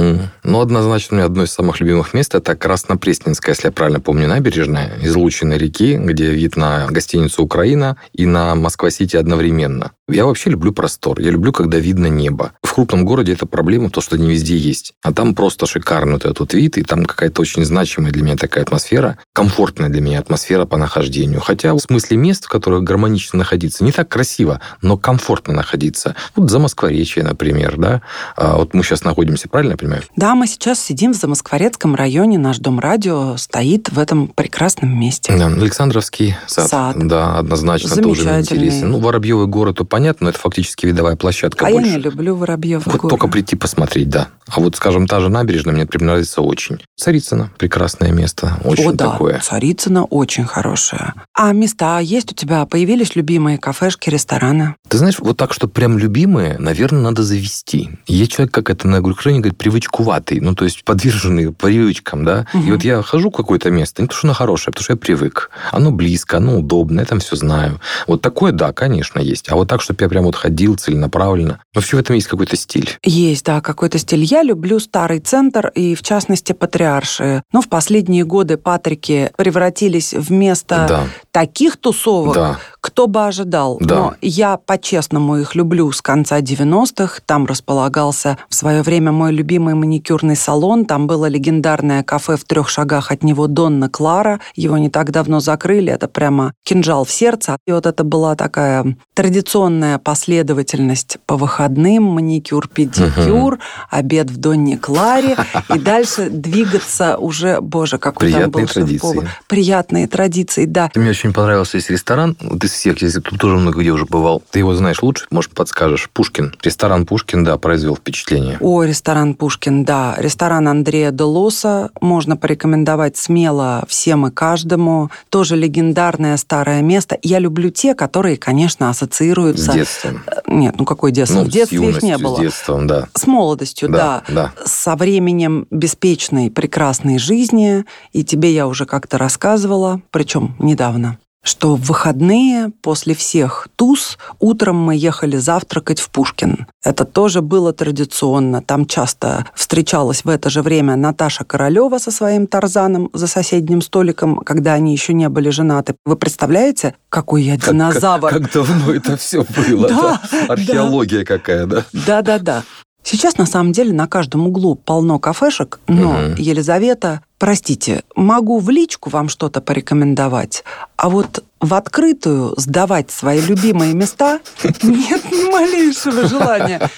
Ну, 0.43 0.59
однозначно, 0.61 1.15
у 1.15 1.17
меня 1.17 1.25
одно 1.25 1.43
из 1.43 1.51
самых 1.51 1.79
любимых 1.79 2.13
мест– 2.13 2.35
это 2.35 2.55
Краснопресненская, 2.55 3.55
если 3.55 3.67
я 3.67 3.71
правильно 3.71 3.99
помню, 3.99 4.27
набережная, 4.27 4.99
излученной 5.01 5.57
реки, 5.57 5.97
где 5.97 6.31
вид 6.31 6.55
на 6.55 6.87
гостиницу 6.87 7.43
«Украина» 7.43 7.97
и 8.13 8.25
на 8.25 8.55
Москва-Сити 8.55 9.15
одновременно. 9.15 9.91
Я 10.09 10.25
вообще 10.25 10.49
люблю 10.49 10.71
простор. 10.71 11.19
Я 11.19 11.31
люблю, 11.31 11.51
когда 11.51 11.77
видно 11.77 12.07
небо. 12.07 12.53
В 12.63 12.73
крупном 12.73 13.05
городе 13.05 13.33
это 13.33 13.45
проблема, 13.45 13.89
то, 13.89 14.01
что 14.01 14.17
не 14.17 14.29
везде 14.29 14.57
есть. 14.57 14.93
А 15.01 15.13
там 15.13 15.35
просто 15.35 15.65
шикарный 15.65 16.13
вот 16.13 16.25
этот 16.25 16.53
вид, 16.53 16.77
и 16.77 16.83
там 16.83 17.05
какая-то 17.05 17.41
очень 17.41 17.65
значимая 17.65 18.11
для 18.11 18.23
меня 18.23 18.35
такая 18.37 18.63
атмосфера, 18.63 19.17
комфортная 19.33 19.89
для 19.89 20.01
меня 20.01 20.19
атмосфера 20.19 20.65
по 20.65 20.77
нахождению. 20.77 21.41
Хотя 21.41 21.73
в 21.73 21.79
смысле 21.79 22.17
мест, 22.17 22.45
в 22.45 22.49
которых 22.49 22.83
гармонично 22.83 23.39
находиться, 23.39 23.83
не 23.83 23.91
так 23.91 24.09
красиво, 24.09 24.61
но 24.81 24.97
комфортно 24.97 25.53
находиться. 25.53 26.15
Вот 26.35 26.49
за 26.49 26.59
Москворечье, 26.59 27.23
например, 27.23 27.77
да. 27.77 28.01
А 28.35 28.57
вот 28.57 28.73
мы 28.73 28.83
сейчас 28.83 29.03
находимся, 29.03 29.49
правильно 29.49 29.71
я 29.71 29.77
понимаю? 29.77 30.03
Да, 30.15 30.35
мы 30.35 30.47
сейчас 30.47 30.79
сидим 30.79 31.13
в 31.13 31.17
Замоскворецком 31.17 31.95
районе. 31.95 32.37
Наш 32.37 32.59
дом 32.59 32.79
радио 32.79 33.37
стоит 33.37 33.89
в 33.89 33.99
этом 33.99 34.27
прекрасном 34.27 34.97
месте. 34.99 35.35
Да, 35.37 35.47
Александровский 35.47 36.35
сад. 36.47 36.69
Сад. 36.69 36.95
Да, 37.07 37.37
однозначно 37.37 37.95
тоже 38.01 38.23
интересен. 38.39 38.91
Ну, 38.91 38.99
Воробьевый 38.99 39.47
город, 39.47 39.77
то 39.77 39.85
понятно, 39.85 39.98
но 39.99 40.29
это 40.29 40.39
фактически 40.39 40.85
видовая 40.85 41.15
площадка 41.15 41.67
а 41.67 41.71
больше. 41.71 41.89
я 41.89 41.95
не 41.97 42.01
люблю 42.01 42.35
Воробьев 42.35 42.85
Вот 42.85 43.09
только 43.09 43.27
прийти 43.27 43.55
посмотреть, 43.55 44.09
да. 44.09 44.29
А 44.47 44.59
вот, 44.59 44.75
скажем, 44.75 45.07
та 45.07 45.19
же 45.19 45.29
набережная 45.29 45.73
мне 45.73 45.83
например, 45.83 46.13
нравится 46.13 46.41
очень. 46.41 46.79
Царицыно, 46.95 47.51
прекрасное 47.57 48.11
место, 48.11 48.57
очень 48.63 48.89
О, 48.89 48.93
да, 48.93 49.11
такое. 49.11 49.39
Царицыно 49.39 50.05
очень 50.05 50.45
хорошее. 50.45 51.13
А 51.33 51.51
места 51.53 51.99
есть 51.99 52.31
у 52.31 52.35
тебя? 52.35 52.65
Появились 52.65 53.15
любимые 53.15 53.57
кафешки, 53.57 54.09
рестораны? 54.09 54.75
Ты 54.89 54.97
знаешь, 54.97 55.19
вот 55.19 55.37
так, 55.37 55.53
что 55.53 55.67
прям 55.67 55.97
любимые, 55.99 56.57
наверное, 56.57 57.01
надо 57.01 57.21
завести. 57.23 57.89
Есть 58.07 58.31
человек, 58.31 58.53
как 58.53 58.69
это 58.71 58.87
на 58.87 58.99
Украине 58.99 59.41
говорит, 59.41 59.57
привычкуватый, 59.57 60.39
ну, 60.39 60.55
то 60.55 60.65
есть 60.65 60.83
подверженный 60.83 61.51
привычкам, 61.51 62.25
да. 62.25 62.47
И 62.53 62.57
Мгм. 62.57 62.71
вот 62.71 62.83
я 62.83 63.01
хожу 63.03 63.29
в 63.29 63.33
какое-то 63.33 63.69
место, 63.69 64.01
не 64.01 64.07
потому 64.07 64.17
что 64.17 64.27
оно 64.27 64.33
хорошее, 64.33 64.67
а 64.67 64.71
потому 64.71 64.83
что 64.83 64.93
я 64.93 64.97
привык. 64.97 65.51
Оно 65.71 65.91
близко, 65.91 66.37
оно 66.37 66.57
удобно, 66.57 67.01
я 67.01 67.05
там 67.05 67.19
все 67.19 67.35
знаю. 67.35 67.79
Вот 68.07 68.21
такое, 68.21 68.51
да, 68.51 68.73
конечно, 68.73 69.19
есть. 69.19 69.51
А 69.51 69.55
вот 69.55 69.67
так, 69.67 69.81
чтобы 69.81 70.03
я 70.03 70.09
прям 70.09 70.23
вот 70.23 70.35
ходил 70.35 70.75
целенаправленно. 70.75 71.61
Вообще 71.75 71.97
в 71.97 71.99
этом 71.99 72.15
есть 72.15 72.27
какой-то 72.27 72.55
стиль. 72.55 72.97
Есть, 73.03 73.45
да, 73.45 73.61
какой-то 73.61 73.99
стиль. 73.99 74.23
Я 74.23 74.41
люблю 74.41 74.79
старый 74.79 75.19
центр 75.19 75.71
и, 75.75 75.93
в 75.93 76.01
частности, 76.01 76.53
патриарши. 76.53 77.43
Но 77.53 77.61
в 77.61 77.69
последние 77.69 78.25
годы 78.25 78.57
патрики 78.57 79.31
превратились 79.37 80.13
в 80.13 80.31
место 80.31 80.85
Да, 80.87 81.07
таких 81.31 81.77
тусовок, 81.77 82.35
да. 82.35 82.57
кто 82.81 83.07
бы 83.07 83.25
ожидал. 83.25 83.77
Да. 83.79 83.95
Но 83.95 84.15
я 84.21 84.57
по-честному 84.57 85.37
их 85.37 85.55
люблю 85.55 85.91
с 85.91 86.01
конца 86.01 86.39
90-х. 86.39 87.21
Там 87.25 87.45
располагался 87.45 88.37
в 88.49 88.55
свое 88.55 88.81
время 88.81 89.11
мой 89.11 89.31
любимый 89.31 89.75
маникюрный 89.75 90.35
салон. 90.35 90.85
Там 90.85 91.07
было 91.07 91.27
легендарное 91.27 92.03
кафе 92.03 92.37
в 92.37 92.43
трех 92.45 92.69
шагах 92.69 93.11
от 93.11 93.23
него 93.23 93.47
Донна 93.47 93.89
Клара. 93.89 94.39
Его 94.55 94.77
не 94.77 94.89
так 94.89 95.11
давно 95.11 95.39
закрыли. 95.39 95.91
Это 95.91 96.07
прямо 96.07 96.53
кинжал 96.63 97.05
в 97.05 97.11
сердце. 97.11 97.57
И 97.67 97.71
вот 97.71 97.85
это 97.85 98.03
была 98.03 98.35
такая 98.35 98.97
традиционная 99.13 99.97
последовательность 99.97 101.17
по 101.25 101.35
выходным. 101.35 102.03
Маникюр, 102.03 102.67
педикюр, 102.67 103.59
обед 103.89 104.29
в 104.29 104.37
Донне 104.37 104.77
Кларе. 104.77 105.37
И 105.73 105.79
дальше 105.79 106.29
двигаться 106.29 107.17
уже, 107.17 107.61
боже, 107.61 107.97
какой 107.97 108.31
там 108.31 108.49
был 108.51 108.59
Приятные 108.59 108.67
традиции. 108.67 109.29
Приятные 109.47 110.07
традиции, 110.07 110.65
да. 110.65 110.89
Очень 111.19 111.33
понравился 111.33 111.75
есть 111.75 111.89
ресторан, 111.89 112.37
вот 112.39 112.63
из 112.63 112.71
всех, 112.71 113.01
я 113.01 113.09
тут 113.11 113.37
тоже 113.37 113.57
много 113.57 113.81
где 113.81 113.91
уже 113.91 114.05
бывал. 114.05 114.41
Ты 114.51 114.59
его 114.59 114.73
знаешь 114.73 115.01
лучше, 115.01 115.25
может, 115.31 115.51
подскажешь. 115.51 116.09
Пушкин. 116.13 116.55
Ресторан 116.63 117.05
Пушкин, 117.05 117.43
да, 117.43 117.57
произвел 117.57 117.97
впечатление. 117.97 118.57
О, 118.61 118.83
ресторан 118.83 119.33
Пушкин, 119.33 119.83
да. 119.83 120.15
Ресторан 120.17 120.69
Андрея 120.69 121.11
Делоса 121.11 121.89
можно 121.99 122.37
порекомендовать 122.37 123.17
смело 123.17 123.83
всем 123.89 124.27
и 124.27 124.31
каждому. 124.31 125.11
Тоже 125.29 125.57
легендарное 125.57 126.37
старое 126.37 126.81
место. 126.81 127.17
Я 127.21 127.39
люблю 127.39 127.69
те, 127.69 127.95
которые, 127.95 128.37
конечно, 128.37 128.93
С 128.93 128.97
ассоциируются... 128.97 129.73
детством. 129.73 130.23
Нет, 130.47 130.75
ну 130.77 130.85
какое 130.85 131.11
детство? 131.11 131.39
Ну, 131.39 131.45
в 131.45 131.49
детстве 131.49 131.79
с 131.79 131.81
их 131.81 132.01
не 132.01 132.09
юностью, 132.09 132.29
было. 132.29 132.37
С 132.37 132.39
детством, 132.39 132.87
да. 132.87 133.07
С 133.13 133.27
молодостью, 133.27 133.89
да. 133.89 134.23
Да, 134.29 134.33
да. 134.33 134.53
Со 134.65 134.95
временем 134.95 135.67
беспечной, 135.69 136.49
прекрасной 136.49 137.19
жизни. 137.19 137.83
И 138.13 138.23
тебе 138.23 138.53
я 138.53 138.67
уже 138.67 138.85
как-то 138.85 139.17
рассказывала, 139.17 140.01
причем 140.11 140.55
недавно, 140.59 141.08
что 141.43 141.75
в 141.75 141.81
выходные 141.81 142.71
после 142.81 143.15
всех 143.15 143.67
туз 143.75 144.17
утром 144.39 144.77
мы 144.77 144.95
ехали 144.95 145.37
завтракать 145.37 145.99
в 145.99 146.09
Пушкин. 146.09 146.67
Это 146.83 147.05
тоже 147.05 147.41
было 147.41 147.73
традиционно. 147.73 148.61
Там 148.61 148.85
часто 148.85 149.45
встречалась 149.55 150.23
в 150.25 150.29
это 150.29 150.49
же 150.49 150.61
время 150.61 150.95
Наташа 150.95 151.45
Королева 151.45 151.97
со 151.97 152.11
своим 152.11 152.45
Тарзаном 152.45 153.09
за 153.13 153.27
соседним 153.27 153.81
столиком, 153.81 154.37
когда 154.37 154.73
они 154.73 154.91
еще 154.91 155.13
не 155.13 155.29
были 155.29 155.49
женаты. 155.49 155.95
Вы 156.05 156.15
представляете, 156.17 156.95
какой 157.09 157.43
я 157.43 157.57
Как- 157.57 157.69
динозавр? 157.69 158.29
Как, 158.29 158.41
как 158.43 158.51
давно 158.53 158.93
это 158.93 159.17
все 159.17 159.45
было, 159.55 159.87
Да, 159.87 160.21
да? 160.31 160.45
Археология 160.49 161.23
какая, 161.23 161.65
да? 161.65 161.85
Да-да-да. 161.93 162.63
Сейчас, 163.03 163.37
на 163.37 163.45
самом 163.45 163.71
деле, 163.71 163.93
на 163.93 164.07
каждом 164.07 164.47
углу 164.47 164.75
полно 164.75 165.19
кафешек, 165.19 165.79
но, 165.87 166.13
Мгм. 166.13 166.35
Елизавета, 166.35 167.21
простите, 167.39 168.03
могу 168.15 168.59
в 168.59 168.69
личку 168.69 169.09
вам 169.09 169.29
что-то 169.29 169.61
порекомендовать, 169.61 170.63
а 170.97 171.09
вот 171.09 171.43
в 171.59 171.73
открытую 171.73 172.53
сдавать 172.57 173.11
свои 173.11 173.41
любимые 173.41 173.93
места 173.93 174.39
нет 174.83 175.31
ни 175.31 175.51
малейшего 175.51 176.27
желания. 176.27 176.89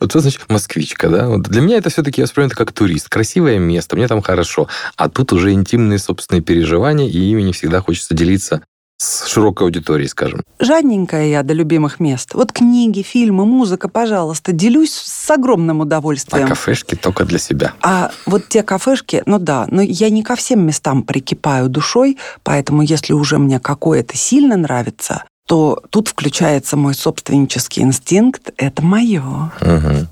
Вот 0.00 0.10
что 0.10 0.20
значит 0.20 0.42
москвичка, 0.48 1.08
да? 1.08 1.28
Вот 1.28 1.42
для 1.42 1.60
меня 1.62 1.76
это 1.78 1.90
все-таки 1.90 2.20
я 2.20 2.24
воспринимаю 2.24 2.48
это 2.50 2.56
как 2.56 2.72
турист. 2.72 3.08
Красивое 3.08 3.58
место, 3.58 3.96
мне 3.96 4.08
там 4.08 4.20
хорошо. 4.20 4.68
А 4.96 5.08
тут 5.08 5.32
уже 5.32 5.52
интимные 5.52 5.98
собственные 5.98 6.42
переживания, 6.42 7.08
и 7.08 7.18
ими 7.18 7.42
не 7.42 7.52
всегда 7.52 7.80
хочется 7.80 8.14
делиться 8.14 8.62
с 9.02 9.26
широкой 9.26 9.66
аудиторией, 9.66 10.08
скажем. 10.08 10.42
Жадненькая 10.60 11.26
я 11.26 11.42
до 11.42 11.52
любимых 11.54 11.98
мест. 12.00 12.34
Вот 12.34 12.52
книги, 12.52 13.02
фильмы, 13.02 13.44
музыка, 13.44 13.88
пожалуйста, 13.88 14.52
делюсь 14.52 14.92
с 14.94 15.30
огромным 15.30 15.80
А 15.80 15.84
удовольствием. 15.84 16.48
кафешки 16.48 16.94
только 16.94 17.24
для 17.24 17.38
себя. 17.38 17.72
А 17.82 18.10
вот 18.26 18.48
те 18.48 18.62
кафешки, 18.62 19.22
ну 19.26 19.38
да, 19.38 19.66
но 19.70 19.82
я 19.82 20.08
не 20.10 20.22
ко 20.22 20.36
всем 20.36 20.64
местам 20.64 21.02
прикипаю 21.02 21.68
душой, 21.68 22.18
поэтому 22.44 22.82
если 22.82 23.12
уже 23.12 23.38
мне 23.38 23.58
какое-то 23.58 24.16
сильно 24.16 24.56
нравится, 24.56 25.24
то 25.48 25.82
тут 25.90 26.08
включается 26.08 26.76
мой 26.76 26.94
собственнический 26.94 27.82
инстинкт. 27.82 28.50
Это 28.56 28.82
мое. 28.82 29.50
Мгм. 29.60 30.08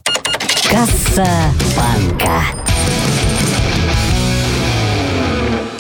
Касса 0.68 1.26
банка. 1.76 2.42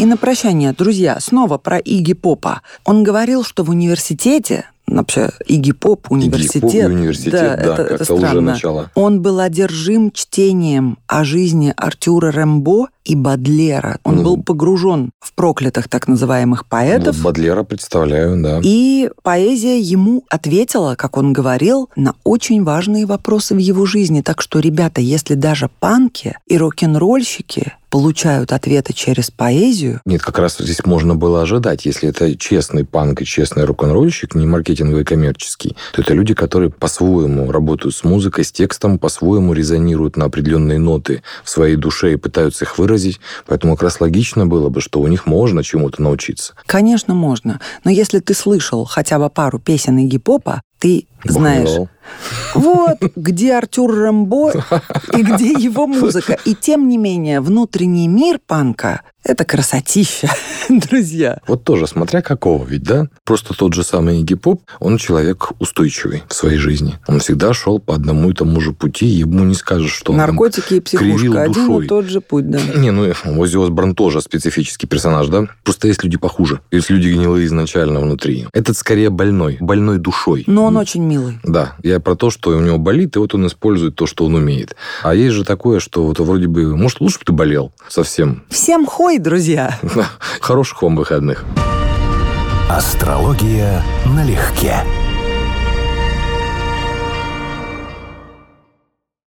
И 0.00 0.06
на 0.06 0.16
прощание, 0.16 0.72
друзья, 0.72 1.20
снова 1.20 1.58
про 1.58 1.76
Иги 1.76 2.14
Попа. 2.14 2.62
Он 2.86 3.02
говорил, 3.02 3.44
что 3.44 3.64
в 3.64 3.68
университете, 3.68 4.64
вообще 4.86 5.28
Иги 5.46 5.72
Поп, 5.72 6.10
университет, 6.10 6.64
Игги 6.64 6.80
Поп 6.80 6.90
университет, 6.90 7.32
да, 7.32 7.54
это, 7.54 7.82
это 7.82 7.98
как-то 7.98 8.14
уже 8.14 8.26
странно. 8.26 8.40
начало. 8.40 8.90
Он 8.94 9.20
был 9.20 9.40
одержим 9.40 10.10
чтением 10.10 10.96
о 11.06 11.22
жизни 11.24 11.74
Артюра 11.76 12.30
Рембо 12.30 12.88
и 13.04 13.14
Бадлера. 13.14 13.98
Он 14.04 14.16
Ну. 14.16 14.22
был 14.22 14.42
погружен 14.42 15.10
в 15.20 15.32
проклятых 15.34 15.88
так 15.88 16.06
называемых 16.08 16.66
поэтов. 16.66 17.16
Вот 17.16 17.24
Бадлера 17.24 17.62
представляю, 17.62 18.40
да. 18.42 18.60
И 18.62 19.10
поэзия 19.22 19.80
ему 19.80 20.24
ответила, 20.28 20.94
как 20.96 21.16
он 21.16 21.32
говорил, 21.32 21.88
на 21.96 22.14
очень 22.24 22.62
важные 22.62 23.06
вопросы 23.06 23.54
в 23.54 23.58
его 23.58 23.86
жизни. 23.86 24.20
Так 24.20 24.42
что, 24.42 24.60
ребята, 24.60 25.00
если 25.00 25.34
даже 25.34 25.70
панки 25.80 26.36
и 26.46 26.58
рок-н-ролльщики 26.58 27.72
получают 27.88 28.52
ответы 28.52 28.92
через 28.92 29.32
поэзию, 29.32 30.00
Нет, 30.04 30.22
как 30.22 30.38
раз 30.38 30.58
здесь 30.58 30.84
можно 30.86 31.16
было 31.16 31.42
ожидать, 31.42 31.86
если 31.86 32.10
это 32.10 32.36
честный 32.36 32.84
панк 32.84 33.20
и 33.20 33.24
честный 33.24 33.64
рок-н-ролльщик, 33.64 34.36
не 34.36 34.46
маркетинговый, 34.46 35.04
коммерческий, 35.04 35.76
то 35.92 36.02
это 36.02 36.14
люди, 36.14 36.34
которые 36.34 36.70
по-своему 36.70 37.50
работают 37.50 37.96
с 37.96 38.04
музыкой, 38.04 38.44
с 38.44 38.52
текстом, 38.52 38.98
по-своему 38.98 39.54
резонируют 39.54 40.16
на 40.16 40.26
определенные 40.26 40.78
ноты 40.78 41.24
в 41.42 41.50
своей 41.50 41.74
душе 41.74 42.12
и 42.12 42.16
пытаются 42.16 42.64
их 42.64 42.78
выразить 42.78 42.89
выразить. 42.90 43.20
Поэтому 43.46 43.74
как 43.74 43.84
раз 43.84 44.00
логично 44.00 44.46
было 44.46 44.68
бы, 44.68 44.80
что 44.80 45.00
у 45.00 45.06
них 45.06 45.26
можно 45.26 45.62
чему-то 45.62 46.02
научиться. 46.02 46.54
Конечно, 46.66 47.14
можно. 47.14 47.60
Но 47.84 47.90
если 47.90 48.18
ты 48.18 48.34
слышал 48.34 48.84
хотя 48.84 49.18
бы 49.18 49.30
пару 49.30 49.58
песен 49.58 49.98
Игги 49.98 50.18
Попа, 50.18 50.62
ты 50.80 51.06
знаешь, 51.24 51.88
вот 52.54 52.98
где 53.14 53.54
Артур 53.54 53.94
Рэмбо 53.94 54.52
и 55.16 55.22
где 55.22 55.52
его 55.52 55.86
музыка. 55.86 56.38
И 56.44 56.54
тем 56.54 56.88
не 56.88 56.98
менее, 56.98 57.40
внутренний 57.40 58.08
мир 58.08 58.40
панка– 58.44 59.02
это 59.22 59.44
красотища, 59.44 60.30
друзья. 60.70 61.40
Вот 61.46 61.62
тоже, 61.62 61.86
смотря 61.86 62.22
какого 62.22 62.64
ведь, 62.64 62.84
да? 62.84 63.08
Просто 63.24 63.54
тот 63.54 63.74
же 63.74 63.84
самый 63.84 64.20
Игги 64.20 64.34
Поп, 64.34 64.62
он 64.78 64.96
человек 64.96 65.52
устойчивый 65.58 66.22
в 66.26 66.34
своей 66.34 66.56
жизни. 66.56 66.98
Он 67.06 67.20
всегда 67.20 67.52
шел 67.52 67.78
по 67.80 67.94
одному 67.94 68.30
и 68.30 68.34
тому 68.34 68.60
же 68.60 68.72
пути, 68.72 69.06
ему 69.06 69.44
не 69.44 69.54
скажешь, 69.54 69.92
что 69.92 70.12
он 70.12 70.18
Наркотики 70.18 70.74
и 70.74 70.80
кривил 70.80 71.34
психушка– 71.34 71.42
один 71.42 71.82
и 71.82 71.86
тот 71.86 72.06
же 72.06 72.20
путь, 72.22 72.50
да. 72.50 72.60
Не, 72.74 72.92
ну, 72.92 73.12
Оззи 73.24 73.62
Осборн 73.62 73.94
тоже 73.94 74.22
специфический 74.22 74.86
персонаж, 74.86 75.28
да? 75.28 75.48
Просто 75.64 75.88
есть 75.88 76.02
люди 76.02 76.16
похуже. 76.16 76.60
Есть 76.70 76.88
люди 76.88 77.08
гнилые 77.08 77.46
изначально 77.46 78.00
внутри. 78.00 78.46
Этот 78.54 78.76
скорее 78.78 79.10
больной, 79.10 79.58
больной 79.60 79.98
душой. 79.98 80.44
Но 80.46 80.69
он 80.70 80.76
очень 80.76 81.02
милый. 81.02 81.38
Да, 81.42 81.74
я 81.82 82.00
про 82.00 82.14
то, 82.14 82.30
что 82.30 82.50
у 82.50 82.60
него 82.60 82.78
болит, 82.78 83.16
и 83.16 83.18
вот 83.18 83.34
он 83.34 83.46
использует 83.46 83.96
то, 83.96 84.06
что 84.06 84.24
он 84.24 84.34
умеет. 84.34 84.74
А 85.02 85.14
есть 85.14 85.34
же 85.34 85.44
такое, 85.44 85.80
что 85.80 86.04
вот 86.04 86.18
вроде 86.18 86.46
бы, 86.46 86.76
может, 86.76 87.00
лучше 87.00 87.18
бы 87.18 87.24
ты 87.26 87.32
болел 87.32 87.72
совсем. 87.88 88.44
Всем 88.48 88.86
хой, 88.86 89.18
друзья! 89.18 89.78
Хороших 90.40 90.82
вам 90.82 90.96
выходных. 90.96 91.44
Астрология 92.68 93.82
налегке. 94.06 94.84